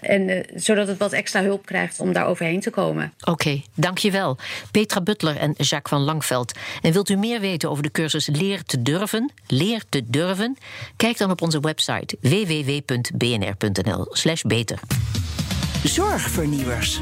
En 0.00 0.44
zodat 0.54 0.88
het 0.88 0.98
wat 0.98 1.12
extra 1.12 1.42
hulp 1.42 1.66
krijgt 1.66 2.00
om 2.00 2.12
daar 2.12 2.26
overheen 2.26 2.60
te 2.60 2.70
komen. 2.70 3.12
Oké, 3.20 3.30
okay, 3.30 3.64
dankjewel. 3.74 4.38
Petra 4.70 5.00
Butler 5.00 5.36
en 5.36 5.54
Jacques 5.56 5.98
van 5.98 6.00
Langveld. 6.00 6.58
En 6.82 6.92
wilt 6.92 7.08
u 7.08 7.16
meer 7.16 7.40
weten 7.40 7.70
over 7.70 7.82
de 7.82 7.90
cursus 7.90 8.26
Leer 8.26 8.62
te 8.62 8.82
durven? 8.82 9.32
Leer 9.46 9.82
te 9.88 10.02
durven? 10.06 10.56
Kijk 10.96 11.18
dan 11.18 11.30
op 11.30 11.42
onze 11.42 11.60
website 11.60 12.16
www.bnr.nl/slash 12.20 14.42
beter. 14.42 14.78
Zorgvernieuwers. 15.84 17.00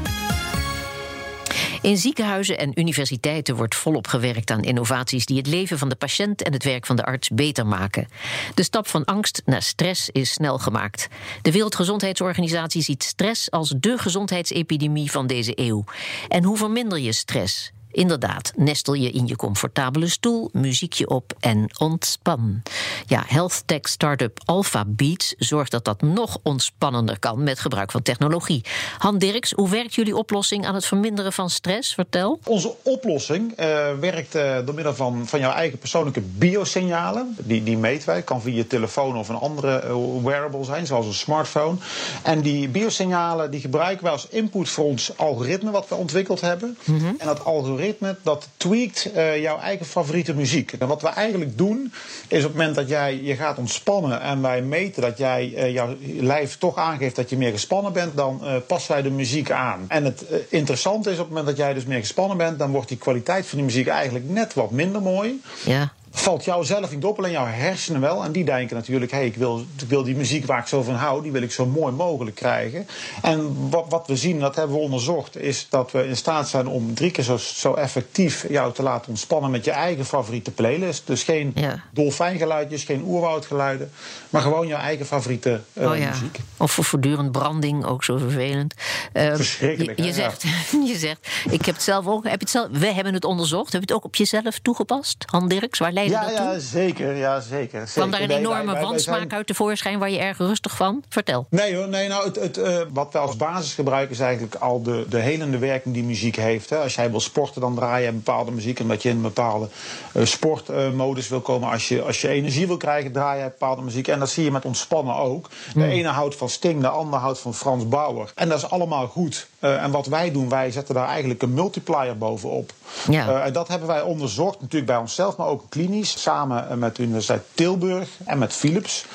In 1.81 1.97
ziekenhuizen 1.97 2.57
en 2.57 2.79
universiteiten 2.79 3.55
wordt 3.55 3.75
volop 3.75 4.07
gewerkt 4.07 4.51
aan 4.51 4.61
innovaties 4.61 5.25
die 5.25 5.37
het 5.37 5.47
leven 5.47 5.77
van 5.77 5.89
de 5.89 5.95
patiënt 5.95 6.43
en 6.43 6.53
het 6.53 6.63
werk 6.63 6.85
van 6.85 6.95
de 6.95 7.05
arts 7.05 7.29
beter 7.29 7.67
maken. 7.67 8.07
De 8.53 8.63
stap 8.63 8.87
van 8.87 9.05
angst 9.05 9.41
naar 9.45 9.61
stress 9.61 10.09
is 10.09 10.31
snel 10.31 10.57
gemaakt. 10.57 11.07
De 11.41 11.51
Wereldgezondheidsorganisatie 11.51 12.81
ziet 12.81 13.03
stress 13.03 13.51
als 13.51 13.73
de 13.77 13.97
gezondheidsepidemie 13.97 15.11
van 15.11 15.27
deze 15.27 15.51
eeuw. 15.55 15.83
En 16.27 16.43
hoe 16.43 16.57
verminder 16.57 16.99
je 16.99 17.11
stress? 17.11 17.71
Inderdaad, 17.91 18.51
nestel 18.55 18.93
je 18.93 19.11
in 19.11 19.27
je 19.27 19.35
comfortabele 19.35 20.07
stoel, 20.07 20.49
muziekje 20.53 21.07
op 21.09 21.33
en 21.39 21.69
ontspan. 21.77 22.61
Ja, 23.05 23.23
health 23.27 23.63
tech 23.65 23.79
startup 23.81 24.39
Alpha 24.45 24.83
Beats 24.87 25.35
zorgt 25.37 25.71
dat 25.71 25.85
dat 25.85 26.01
nog 26.01 26.37
ontspannender 26.43 27.19
kan 27.19 27.43
met 27.43 27.59
gebruik 27.59 27.91
van 27.91 28.01
technologie. 28.01 28.63
Han 28.97 29.17
Dirks, 29.17 29.51
hoe 29.51 29.69
werkt 29.69 29.95
jullie 29.95 30.15
oplossing 30.15 30.65
aan 30.65 30.75
het 30.75 30.85
verminderen 30.85 31.33
van 31.33 31.49
stress? 31.49 31.93
Vertel. 31.93 32.39
Onze 32.43 32.75
oplossing 32.83 33.51
uh, 33.59 33.65
werkt 33.99 34.35
uh, 34.35 34.57
door 34.65 34.75
middel 34.75 34.95
van, 34.95 35.27
van 35.27 35.39
jouw 35.39 35.51
eigen 35.51 35.77
persoonlijke 35.77 36.21
biosignalen. 36.21 37.35
Die, 37.43 37.63
die 37.63 37.77
meten 37.77 38.07
wij. 38.07 38.21
Kan 38.21 38.41
via 38.41 38.55
je 38.55 38.67
telefoon 38.67 39.17
of 39.17 39.29
een 39.29 39.35
andere 39.35 39.83
uh, 39.87 40.23
wearable 40.23 40.63
zijn, 40.63 40.85
zoals 40.85 41.05
een 41.05 41.13
smartphone. 41.13 41.77
En 42.23 42.41
die 42.41 42.67
biosignalen 42.67 43.51
die 43.51 43.59
gebruiken 43.59 44.03
wij 44.03 44.11
als 44.11 44.27
input 44.29 44.69
voor 44.69 44.85
ons 44.85 45.17
algoritme 45.17 45.71
wat 45.71 45.87
we 45.87 45.95
ontwikkeld 45.95 46.41
hebben. 46.41 46.77
Mm 46.83 46.99
-hmm. 46.99 47.15
En 47.17 47.25
dat 47.25 47.45
algoritme 47.45 47.77
dat 48.21 48.47
tweakt 48.57 49.09
jouw 49.41 49.59
eigen 49.59 49.85
favoriete 49.85 50.33
muziek. 50.33 50.71
En 50.71 50.87
wat 50.87 51.01
we 51.01 51.07
eigenlijk 51.07 51.57
doen, 51.57 51.93
is 52.27 52.37
op 52.43 52.49
het 52.49 52.57
moment 52.57 52.75
dat 52.75 52.89
jij 52.89 53.21
je 53.23 53.35
gaat 53.35 53.57
ontspannen 53.57 54.21
en 54.21 54.41
wij 54.41 54.61
meten 54.61 55.01
dat 55.01 55.17
jij 55.17 55.71
jouw 55.71 55.95
lijf 56.19 56.57
toch 56.57 56.75
aangeeft 56.77 57.15
dat 57.15 57.29
je 57.29 57.37
meer 57.37 57.51
gespannen 57.51 57.93
bent, 57.93 58.15
dan 58.15 58.41
passen 58.67 58.91
wij 58.91 59.01
de 59.01 59.09
muziek 59.11 59.51
aan. 59.51 59.85
En 59.87 60.03
het 60.05 60.25
interessante 60.49 61.09
is 61.09 61.15
op 61.15 61.25
het 61.25 61.29
moment 61.29 61.47
dat 61.47 61.57
jij 61.57 61.73
dus 61.73 61.85
meer 61.85 61.99
gespannen 61.99 62.37
bent, 62.37 62.59
dan 62.59 62.71
wordt 62.71 62.87
die 62.87 62.97
kwaliteit 62.97 63.45
van 63.45 63.57
die 63.57 63.67
muziek 63.67 63.87
eigenlijk 63.87 64.29
net 64.29 64.53
wat 64.53 64.71
minder 64.71 65.01
mooi. 65.01 65.41
Ja 65.65 65.91
valt 66.11 66.45
jou 66.45 66.65
zelf 66.65 66.91
niet 66.91 67.03
op, 67.03 67.17
alleen 67.17 67.31
jouw 67.31 67.45
hersenen 67.45 68.01
wel. 68.01 68.23
En 68.23 68.31
die 68.31 68.45
denken 68.45 68.75
natuurlijk, 68.75 69.11
hey, 69.11 69.25
ik, 69.25 69.35
wil, 69.35 69.65
ik 69.81 69.87
wil 69.87 70.03
die 70.03 70.15
muziek 70.15 70.45
waar 70.45 70.59
ik 70.59 70.67
zo 70.67 70.81
van 70.81 70.95
hou, 70.95 71.21
die 71.21 71.31
wil 71.31 71.41
ik 71.41 71.51
zo 71.51 71.65
mooi 71.65 71.93
mogelijk 71.93 72.35
krijgen. 72.35 72.87
En 73.21 73.69
wat, 73.69 73.85
wat 73.89 74.07
we 74.07 74.15
zien, 74.15 74.39
dat 74.39 74.55
hebben 74.55 74.75
we 74.75 74.81
onderzocht, 74.81 75.37
is 75.37 75.67
dat 75.69 75.91
we 75.91 76.07
in 76.07 76.17
staat 76.17 76.49
zijn 76.49 76.67
om 76.67 76.93
drie 76.93 77.11
keer 77.11 77.23
zo, 77.23 77.37
zo 77.37 77.73
effectief 77.73 78.45
jou 78.49 78.73
te 78.73 78.83
laten 78.83 79.09
ontspannen 79.09 79.51
met 79.51 79.65
je 79.65 79.71
eigen 79.71 80.05
favoriete 80.05 80.51
playlist. 80.51 81.07
Dus 81.07 81.23
geen 81.23 81.51
ja. 81.55 81.83
dolfijngeluidjes, 81.91 82.83
geen 82.83 83.03
oerwoudgeluiden, 83.05 83.91
maar 84.29 84.41
gewoon 84.41 84.67
jouw 84.67 84.79
eigen 84.79 85.05
favoriete 85.05 85.61
uh, 85.73 85.91
oh 85.91 85.97
ja. 85.97 86.09
muziek. 86.09 86.39
Of 86.57 86.71
voor 86.71 86.83
voortdurend 86.83 87.31
branding, 87.31 87.85
ook 87.85 88.03
zo 88.03 88.17
vervelend. 88.17 88.73
Uh, 89.13 89.35
Verschrikkelijk. 89.35 89.97
Je, 89.97 90.05
je 90.05 90.13
zegt, 90.13 90.41
je 90.91 90.97
zegt, 90.97 91.27
ik 91.49 91.65
heb 91.65 91.75
het 91.75 91.83
zelf 91.83 92.07
ook, 92.07 92.27
heb 92.27 92.39
het 92.39 92.49
zelf, 92.49 92.67
we 92.71 92.93
hebben 92.93 93.13
het 93.13 93.25
onderzocht, 93.25 93.71
heb 93.71 93.81
je 93.81 93.87
het 93.87 93.95
ook 93.95 94.05
op 94.05 94.15
jezelf 94.15 94.59
toegepast? 94.59 95.23
Han 95.25 95.47
Dirks, 95.47 95.79
waar 95.79 95.93
leidde 96.07 96.33
ja, 96.33 96.43
dat 96.43 96.53
ja? 96.53 96.59
Zeker, 96.59 97.15
ja, 97.15 97.39
zeker. 97.39 97.83
Kwam 97.93 98.11
daar 98.11 98.21
een 98.21 98.31
enorme 98.31 98.73
nee, 98.73 98.81
wansmaak 98.81 99.17
zijn... 99.17 99.33
uit 99.33 99.47
tevoorschijn 99.47 99.99
waar 99.99 100.09
je 100.09 100.17
erg 100.17 100.37
rustig 100.37 100.75
van? 100.75 101.03
Vertel. 101.09 101.47
Nee 101.49 101.75
hoor, 101.75 101.87
nee, 101.87 102.07
nou, 102.07 102.25
het, 102.25 102.35
het, 102.35 102.57
uh, 102.57 102.81
wat 102.93 103.13
we 103.13 103.17
als 103.17 103.35
basis 103.35 103.73
gebruiken 103.73 104.11
is 104.15 104.19
eigenlijk 104.19 104.55
al 104.55 104.81
de, 104.81 105.05
de 105.09 105.19
helende 105.19 105.57
werking 105.57 105.93
die 105.93 106.03
muziek 106.03 106.35
heeft. 106.35 106.69
Hè. 106.69 106.77
Als 106.77 106.95
jij 106.95 107.11
wil 107.11 107.19
sporten, 107.19 107.61
dan 107.61 107.75
draai 107.75 108.05
je 108.05 108.11
bepaalde 108.11 108.51
muziek. 108.51 108.79
Omdat 108.79 109.03
je 109.03 109.09
in 109.09 109.15
een 109.15 109.21
bepaalde 109.21 109.67
uh, 110.13 110.25
sportmodus 110.25 111.27
wil 111.27 111.41
komen. 111.41 111.69
Als 111.69 111.87
je, 111.87 112.01
als 112.01 112.21
je 112.21 112.27
energie 112.27 112.67
wil 112.67 112.77
krijgen, 112.77 113.11
draai 113.11 113.39
je 113.39 113.45
bepaalde 113.45 113.81
muziek. 113.81 114.07
En 114.07 114.19
dat 114.19 114.29
zie 114.29 114.43
je 114.43 114.51
met 114.51 114.65
ontspannen 114.65 115.15
ook. 115.15 115.49
De 115.49 115.79
hmm. 115.79 115.89
ene 115.89 116.07
houdt 116.07 116.35
van 116.35 116.49
Sting, 116.49 116.81
de 116.81 116.87
ander 116.87 117.19
houdt 117.19 117.39
van 117.39 117.53
Frans 117.53 117.87
Bauer. 117.87 118.31
En 118.35 118.49
dat 118.49 118.57
is 118.57 118.69
allemaal 118.69 119.07
goed. 119.07 119.47
Uh, 119.59 119.83
en 119.83 119.91
wat 119.91 120.05
wij 120.05 120.31
doen, 120.31 120.49
wij 120.49 120.71
zetten 120.71 120.95
daar 120.95 121.07
eigenlijk 121.07 121.41
een 121.41 121.53
multiplier 121.53 122.17
bovenop. 122.17 122.71
Ja. 123.09 123.41
en 123.41 123.53
dat 123.53 123.67
hebben 123.67 123.87
wij 123.87 124.01
onderzocht, 124.01 124.61
natuurlijk 124.61 124.91
bij 124.91 124.99
onszelf, 124.99 125.37
maar 125.37 125.47
ook 125.47 125.63
klinisch. 125.69 126.21
Samen 126.21 126.79
met 126.79 126.95
de 126.95 127.03
Universiteit 127.03 127.43
Tilburg 127.53 128.09
en 128.25 128.37
met 128.37 128.53
Philips. 128.53 129.05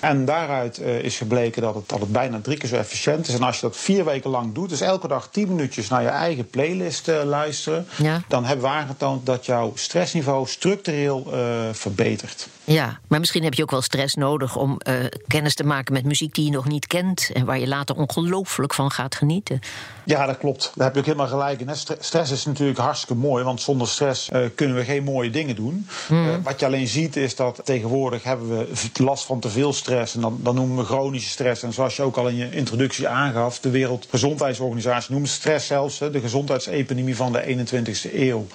En 0.00 0.24
daaruit 0.24 0.80
uh, 0.80 0.98
is 0.98 1.16
gebleken 1.16 1.62
dat 1.62 1.74
het, 1.74 1.88
dat 1.88 2.00
het 2.00 2.12
bijna 2.12 2.40
drie 2.40 2.56
keer 2.56 2.68
zo 2.68 2.76
efficiënt 2.76 3.28
is. 3.28 3.34
En 3.34 3.42
als 3.42 3.54
je 3.54 3.62
dat 3.66 3.76
vier 3.76 4.04
weken 4.04 4.30
lang 4.30 4.54
doet, 4.54 4.68
dus 4.68 4.80
elke 4.80 5.08
dag 5.08 5.28
tien 5.30 5.48
minuutjes 5.48 5.88
naar 5.88 6.02
je 6.02 6.08
eigen 6.08 6.50
playlist 6.50 7.08
uh, 7.08 7.22
luisteren, 7.24 7.86
ja. 7.96 8.22
dan 8.28 8.44
hebben 8.44 8.64
we 8.64 8.72
aangetoond 8.72 9.26
dat 9.26 9.46
jouw 9.46 9.72
stressniveau 9.74 10.46
structureel 10.46 11.26
uh, 11.26 11.40
verbetert. 11.72 12.48
Ja, 12.64 12.98
maar 13.06 13.18
misschien 13.18 13.44
heb 13.44 13.54
je 13.54 13.62
ook 13.62 13.70
wel 13.70 13.82
stress 13.82 14.14
nodig 14.14 14.56
om 14.56 14.78
kennis 15.26 15.54
te 15.54 15.64
maken 15.64 15.92
met 15.92 16.04
muziek 16.04 16.34
die 16.34 16.44
je 16.44 16.50
nog 16.50 16.68
niet 16.68 16.86
kent 16.86 17.30
en 17.32 17.44
waar 17.44 17.58
je 17.58 17.68
later 17.68 17.96
ongelooflijk 17.96 18.74
van 18.74 18.90
gaat 18.90 19.14
genieten. 19.14 19.60
Ja, 20.04 20.26
dat 20.26 20.38
klopt. 20.38 20.72
Daar 20.74 20.84
heb 20.84 20.94
je 20.94 21.00
ook 21.00 21.06
helemaal 21.06 21.28
gelijk 21.28 21.60
in. 21.60 21.76
Stress 21.98 22.30
is 22.30 22.44
natuurlijk 22.44 22.78
hartstikke 22.78 23.14
mooi, 23.14 23.44
want 23.44 23.60
zonder 23.60 23.88
stress 23.88 24.30
kunnen 24.54 24.76
we 24.76 24.84
geen 24.84 25.04
mooie 25.04 25.30
dingen 25.30 25.56
doen. 25.56 25.86
Mm. 26.08 26.42
wat 26.42 26.60
je 26.60 26.66
alleen 26.66 26.88
ziet 26.88 27.16
is 27.16 27.36
dat 27.36 27.60
tegenwoordig 27.64 28.22
hebben 28.22 28.48
we 28.48 28.66
last 28.94 29.24
van 29.24 29.40
te 29.40 29.48
veel 29.48 29.72
stress. 29.72 29.87
En 29.88 30.20
dan, 30.20 30.38
dan 30.42 30.54
noemen 30.54 30.76
we 30.76 30.84
chronische 30.84 31.28
stress. 31.30 31.62
En 31.62 31.72
zoals 31.72 31.96
je 31.96 32.02
ook 32.02 32.16
al 32.16 32.28
in 32.28 32.36
je 32.36 32.50
introductie 32.50 33.08
aangaf, 33.08 33.60
de 33.60 33.70
Wereldgezondheidsorganisatie 33.70 35.14
noemt 35.14 35.28
stress 35.28 35.66
zelfs 35.66 35.98
de 35.98 36.20
gezondheidsepidemie 36.20 37.16
van 37.16 37.32
de 37.32 37.66
21ste 37.66 38.14
eeuw. 38.14 38.46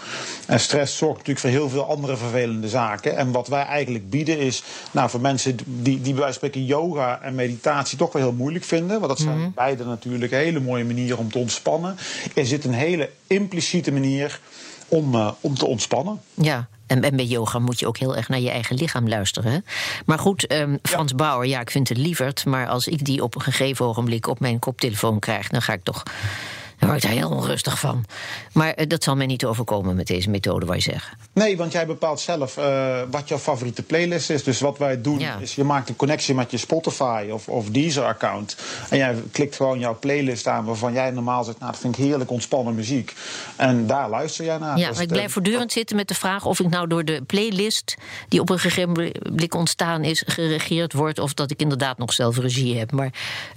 En 0.48 0.60
stress 0.60 0.98
zorgt 0.98 1.18
natuurlijk 1.18 1.40
voor 1.40 1.50
heel 1.50 1.70
veel 1.70 1.86
andere 1.90 2.18
vervelende 2.18 2.70
zaken. 2.70 3.18
En 3.18 3.32
wat 3.32 3.48
wij 3.48 3.64
eigenlijk 3.66 4.10
bieden 4.10 4.40
is, 4.40 4.64
nou, 4.92 5.10
voor 5.10 5.22
mensen 5.22 5.58
die, 5.66 6.02
die 6.02 6.14
bij 6.14 6.22
wijze 6.24 6.24
van 6.24 6.34
spreken 6.34 6.66
yoga 6.66 7.22
en 7.22 7.36
meditatie 7.36 7.98
toch 7.98 8.12
wel 8.14 8.22
heel 8.22 8.32
moeilijk 8.32 8.66
vinden, 8.66 9.00
want 9.00 9.08
dat 9.08 9.20
zijn 9.20 9.38
Mhm. 9.40 9.50
beide 9.56 9.84
natuurlijk 9.86 10.32
hele 10.32 10.60
mooie 10.60 10.84
manieren 10.86 11.18
om 11.18 11.32
te 11.32 11.38
ontspannen, 11.38 11.96
er 12.36 12.46
zit 12.46 12.66
een 12.66 12.74
hele 12.74 13.10
impliciete 13.28 13.92
manier 13.92 14.40
om, 14.88 15.16
uh, 15.16 15.32
om 15.42 15.56
te 15.58 15.66
ontspannen. 15.66 16.22
Ja, 16.34 16.68
en, 16.88 17.04
en 17.04 17.16
bij 17.16 17.26
yoga 17.26 17.60
moet 17.60 17.80
je 17.80 17.88
ook 17.88 17.98
heel 17.98 18.16
erg 18.16 18.30
naar 18.30 18.40
je 18.40 18.50
eigen 18.50 18.76
lichaam 18.76 19.08
luisteren. 19.08 19.66
Maar 20.06 20.20
goed, 20.20 20.52
um, 20.52 20.80
Frans 20.82 21.12
ja. 21.12 21.18
Bauer, 21.18 21.46
ja, 21.46 21.60
ik 21.60 21.72
vind 21.72 21.90
het 21.90 21.98
lieverd. 21.98 22.46
Maar 22.46 22.68
als 22.68 22.88
ik 22.88 23.06
die 23.06 23.24
op 23.24 23.36
een 23.36 23.42
gegeven 23.42 23.86
ogenblik 23.86 24.28
op 24.28 24.40
mijn 24.40 24.60
koptelefoon 24.60 25.20
krijg, 25.20 25.48
dan 25.48 25.62
ga 25.62 25.74
ik 25.74 25.84
toch. 25.84 26.04
Dan 26.84 26.92
word 26.92 27.04
ik 27.04 27.10
daar 27.10 27.20
heel 27.20 27.38
onrustig 27.38 27.80
van. 27.80 28.06
Maar 28.54 28.80
uh, 28.80 28.88
dat 28.88 29.04
zal 29.04 29.16
mij 29.16 29.26
niet 29.26 29.46
overkomen 29.46 29.96
met 29.96 30.08
deze 30.08 30.30
methode, 30.30 30.66
waar 30.66 30.76
je 30.76 30.82
zegt. 30.82 31.10
Nee, 31.34 31.58
want 31.58 31.72
jij 31.72 31.86
bepaalt 31.86 32.20
zelf 32.20 32.58
uh, 32.58 33.02
wat 33.12 33.28
jouw 33.28 33.38
favoriete 33.38 33.84
playlist 33.84 34.30
is. 34.30 34.44
Dus 34.44 34.60
wat 34.60 34.78
wij 34.78 35.02
doen, 35.02 35.20
Ja. 35.20 35.38
is 35.40 35.56
je 35.56 35.64
maakt 35.64 35.90
een 35.90 35.96
connectie 35.96 36.36
met 36.36 36.52
je 36.52 36.58
Spotify 36.58 37.28
of, 37.32 37.48
of 37.48 37.70
Deezer-account. 37.70 38.56
En 38.90 38.98
jij 38.98 39.16
klikt 39.32 39.56
gewoon 39.56 39.80
jouw 39.80 40.00
playlist 40.00 40.48
aan 40.48 40.66
waarvan 40.66 40.94
jij 40.94 41.12
normaal 41.12 41.44
zegt... 41.44 41.60
nou, 41.60 41.72
dat 41.72 41.82
vind 41.82 41.98
ik 41.98 42.04
heerlijk 42.04 42.32
ontspannen 42.32 42.76
muziek. 42.76 43.14
En 43.56 43.88
daar 43.88 44.10
luister 44.10 44.46
jij 44.46 44.58
naar. 44.58 44.78
Ja, 44.78 44.86
Dus 44.88 44.94
maar 44.96 45.04
ik 45.06 45.12
blijf 45.12 45.32
voortdurend 45.32 45.72
zitten 45.72 45.96
met 45.96 46.08
de 46.08 46.16
vraag 46.16 46.46
of 46.46 46.60
ik 46.60 46.70
nou 46.70 46.88
door 46.88 47.06
de 47.06 47.22
playlist 47.28 47.96
die 48.28 48.40
op 48.40 48.50
een 48.50 48.60
gegeven 48.60 49.12
blik 49.36 49.56
ontstaan 49.56 50.04
is, 50.04 50.24
geregeerd 50.26 50.94
word. 50.94 51.20
Of 51.20 51.34
dat 51.34 51.52
ik 51.52 51.62
inderdaad 51.62 51.98
nog 51.98 52.14
zelf 52.14 52.38
regie 52.38 52.78
heb. 52.78 52.92
Maar 52.92 53.10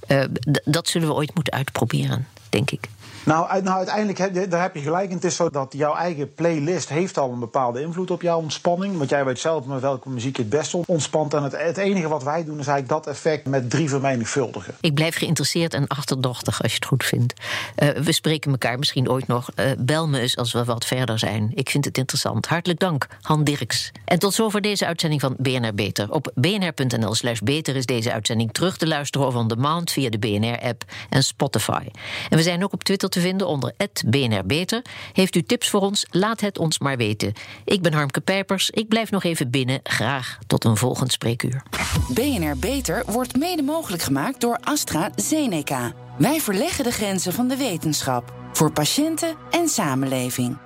uh, 0.08 0.22
d- 0.22 0.60
dat 0.64 0.88
zullen 0.88 1.08
we 1.08 1.14
ooit 1.14 1.34
moeten 1.34 1.52
uitproberen, 1.52 2.26
denk 2.48 2.70
ik. 2.70 2.80
Nou, 3.26 3.62
nou, 3.62 3.76
uiteindelijk, 3.76 4.18
heb 4.18 4.50
daar 4.50 4.62
heb 4.62 4.74
je 4.74 4.80
gelijk 4.80 5.08
in. 5.08 5.14
Het 5.14 5.24
is 5.24 5.36
zo 5.36 5.50
dat 5.50 5.74
jouw 5.76 5.94
eigen 5.94 6.34
playlist 6.34 6.88
heeft 6.88 7.18
al 7.18 7.32
een 7.32 7.38
bepaalde 7.38 7.80
invloed 7.80 8.10
op 8.10 8.22
jouw 8.22 8.38
ontspanning. 8.38 8.98
Want 8.98 9.10
jij 9.10 9.24
weet 9.24 9.38
zelf 9.38 9.64
met 9.64 9.80
welke 9.80 10.08
muziek 10.08 10.36
je 10.36 10.42
het 10.42 10.50
best 10.50 10.74
ontspant. 10.74 11.34
En 11.34 11.42
het, 11.42 11.76
enige 11.76 12.08
wat 12.08 12.22
wij 12.22 12.44
doen 12.44 12.58
is 12.58 12.66
eigenlijk 12.66 12.88
dat 12.88 13.14
effect 13.14 13.46
met 13.46 13.70
drie 13.70 13.88
vermenigvuldigen. 13.88 14.74
Ik 14.80 14.94
blijf 14.94 15.16
geïnteresseerd 15.16 15.74
en 15.74 15.86
achterdochtig 15.86 16.62
als 16.62 16.70
je 16.70 16.78
het 16.78 16.86
goed 16.86 17.04
vindt. 17.04 17.34
Uh, 17.78 17.88
we 17.88 18.12
spreken 18.12 18.50
elkaar 18.50 18.78
misschien 18.78 19.10
ooit 19.10 19.26
nog. 19.26 19.48
Uh, 19.56 19.70
bel 19.78 20.08
me 20.08 20.20
eens 20.20 20.36
als 20.36 20.52
we 20.52 20.64
wat 20.64 20.84
verder 20.84 21.18
zijn. 21.18 21.50
Ik 21.54 21.70
vind 21.70 21.84
het 21.84 21.98
interessant. 21.98 22.46
Hartelijk 22.46 22.80
dank, 22.80 23.06
Han 23.20 23.44
Dirks. 23.44 23.92
En 24.04 24.18
tot 24.18 24.34
zover 24.34 24.60
deze 24.60 24.86
uitzending 24.86 25.20
van 25.20 25.34
BNR 25.38 25.74
Beter. 25.74 26.12
Op 26.12 26.32
bnr.nl 26.34 27.14
slash 27.14 27.38
beter 27.38 27.76
is 27.76 27.86
deze 27.86 28.12
uitzending 28.12 28.52
terug 28.52 28.76
te 28.76 28.86
luisteren 28.86 29.26
of 29.26 29.34
on 29.34 29.48
demand 29.48 29.90
via 29.90 30.10
de 30.10 30.18
BNR-app 30.18 30.84
en 31.10 31.22
Spotify. 31.22 31.86
En 32.28 32.36
we 32.36 32.42
zijn 32.42 32.64
ook 32.64 32.72
op 32.72 32.84
Twitter 32.84 33.14
vinden 33.20 33.46
onder 33.46 33.74
BNR 34.06 34.46
Beter. 34.46 34.82
Heeft 35.12 35.36
u 35.36 35.42
tips 35.42 35.68
voor 35.68 35.80
ons? 35.80 36.06
Laat 36.10 36.40
het 36.40 36.58
ons 36.58 36.78
maar 36.78 36.96
weten. 36.96 37.32
Ik 37.64 37.82
ben 37.82 37.92
Harmke 37.92 38.20
Pijpers. 38.20 38.70
Ik 38.70 38.88
blijf 38.88 39.10
nog 39.10 39.24
even 39.24 39.50
binnen. 39.50 39.80
Graag 39.82 40.38
tot 40.46 40.64
een 40.64 40.76
volgend 40.76 41.12
spreekuur. 41.12 41.62
BNR 42.08 42.56
Beter 42.56 43.02
wordt 43.06 43.36
mede 43.36 43.62
mogelijk 43.62 44.02
gemaakt 44.02 44.40
door 44.40 44.58
AstraZeneca. 44.60 45.92
Wij 46.18 46.40
verleggen 46.40 46.84
de 46.84 46.92
grenzen 46.92 47.32
van 47.32 47.48
de 47.48 47.56
wetenschap. 47.56 48.34
Voor 48.52 48.72
patiënten 48.72 49.36
en 49.50 49.68
samenleving. 49.68 50.65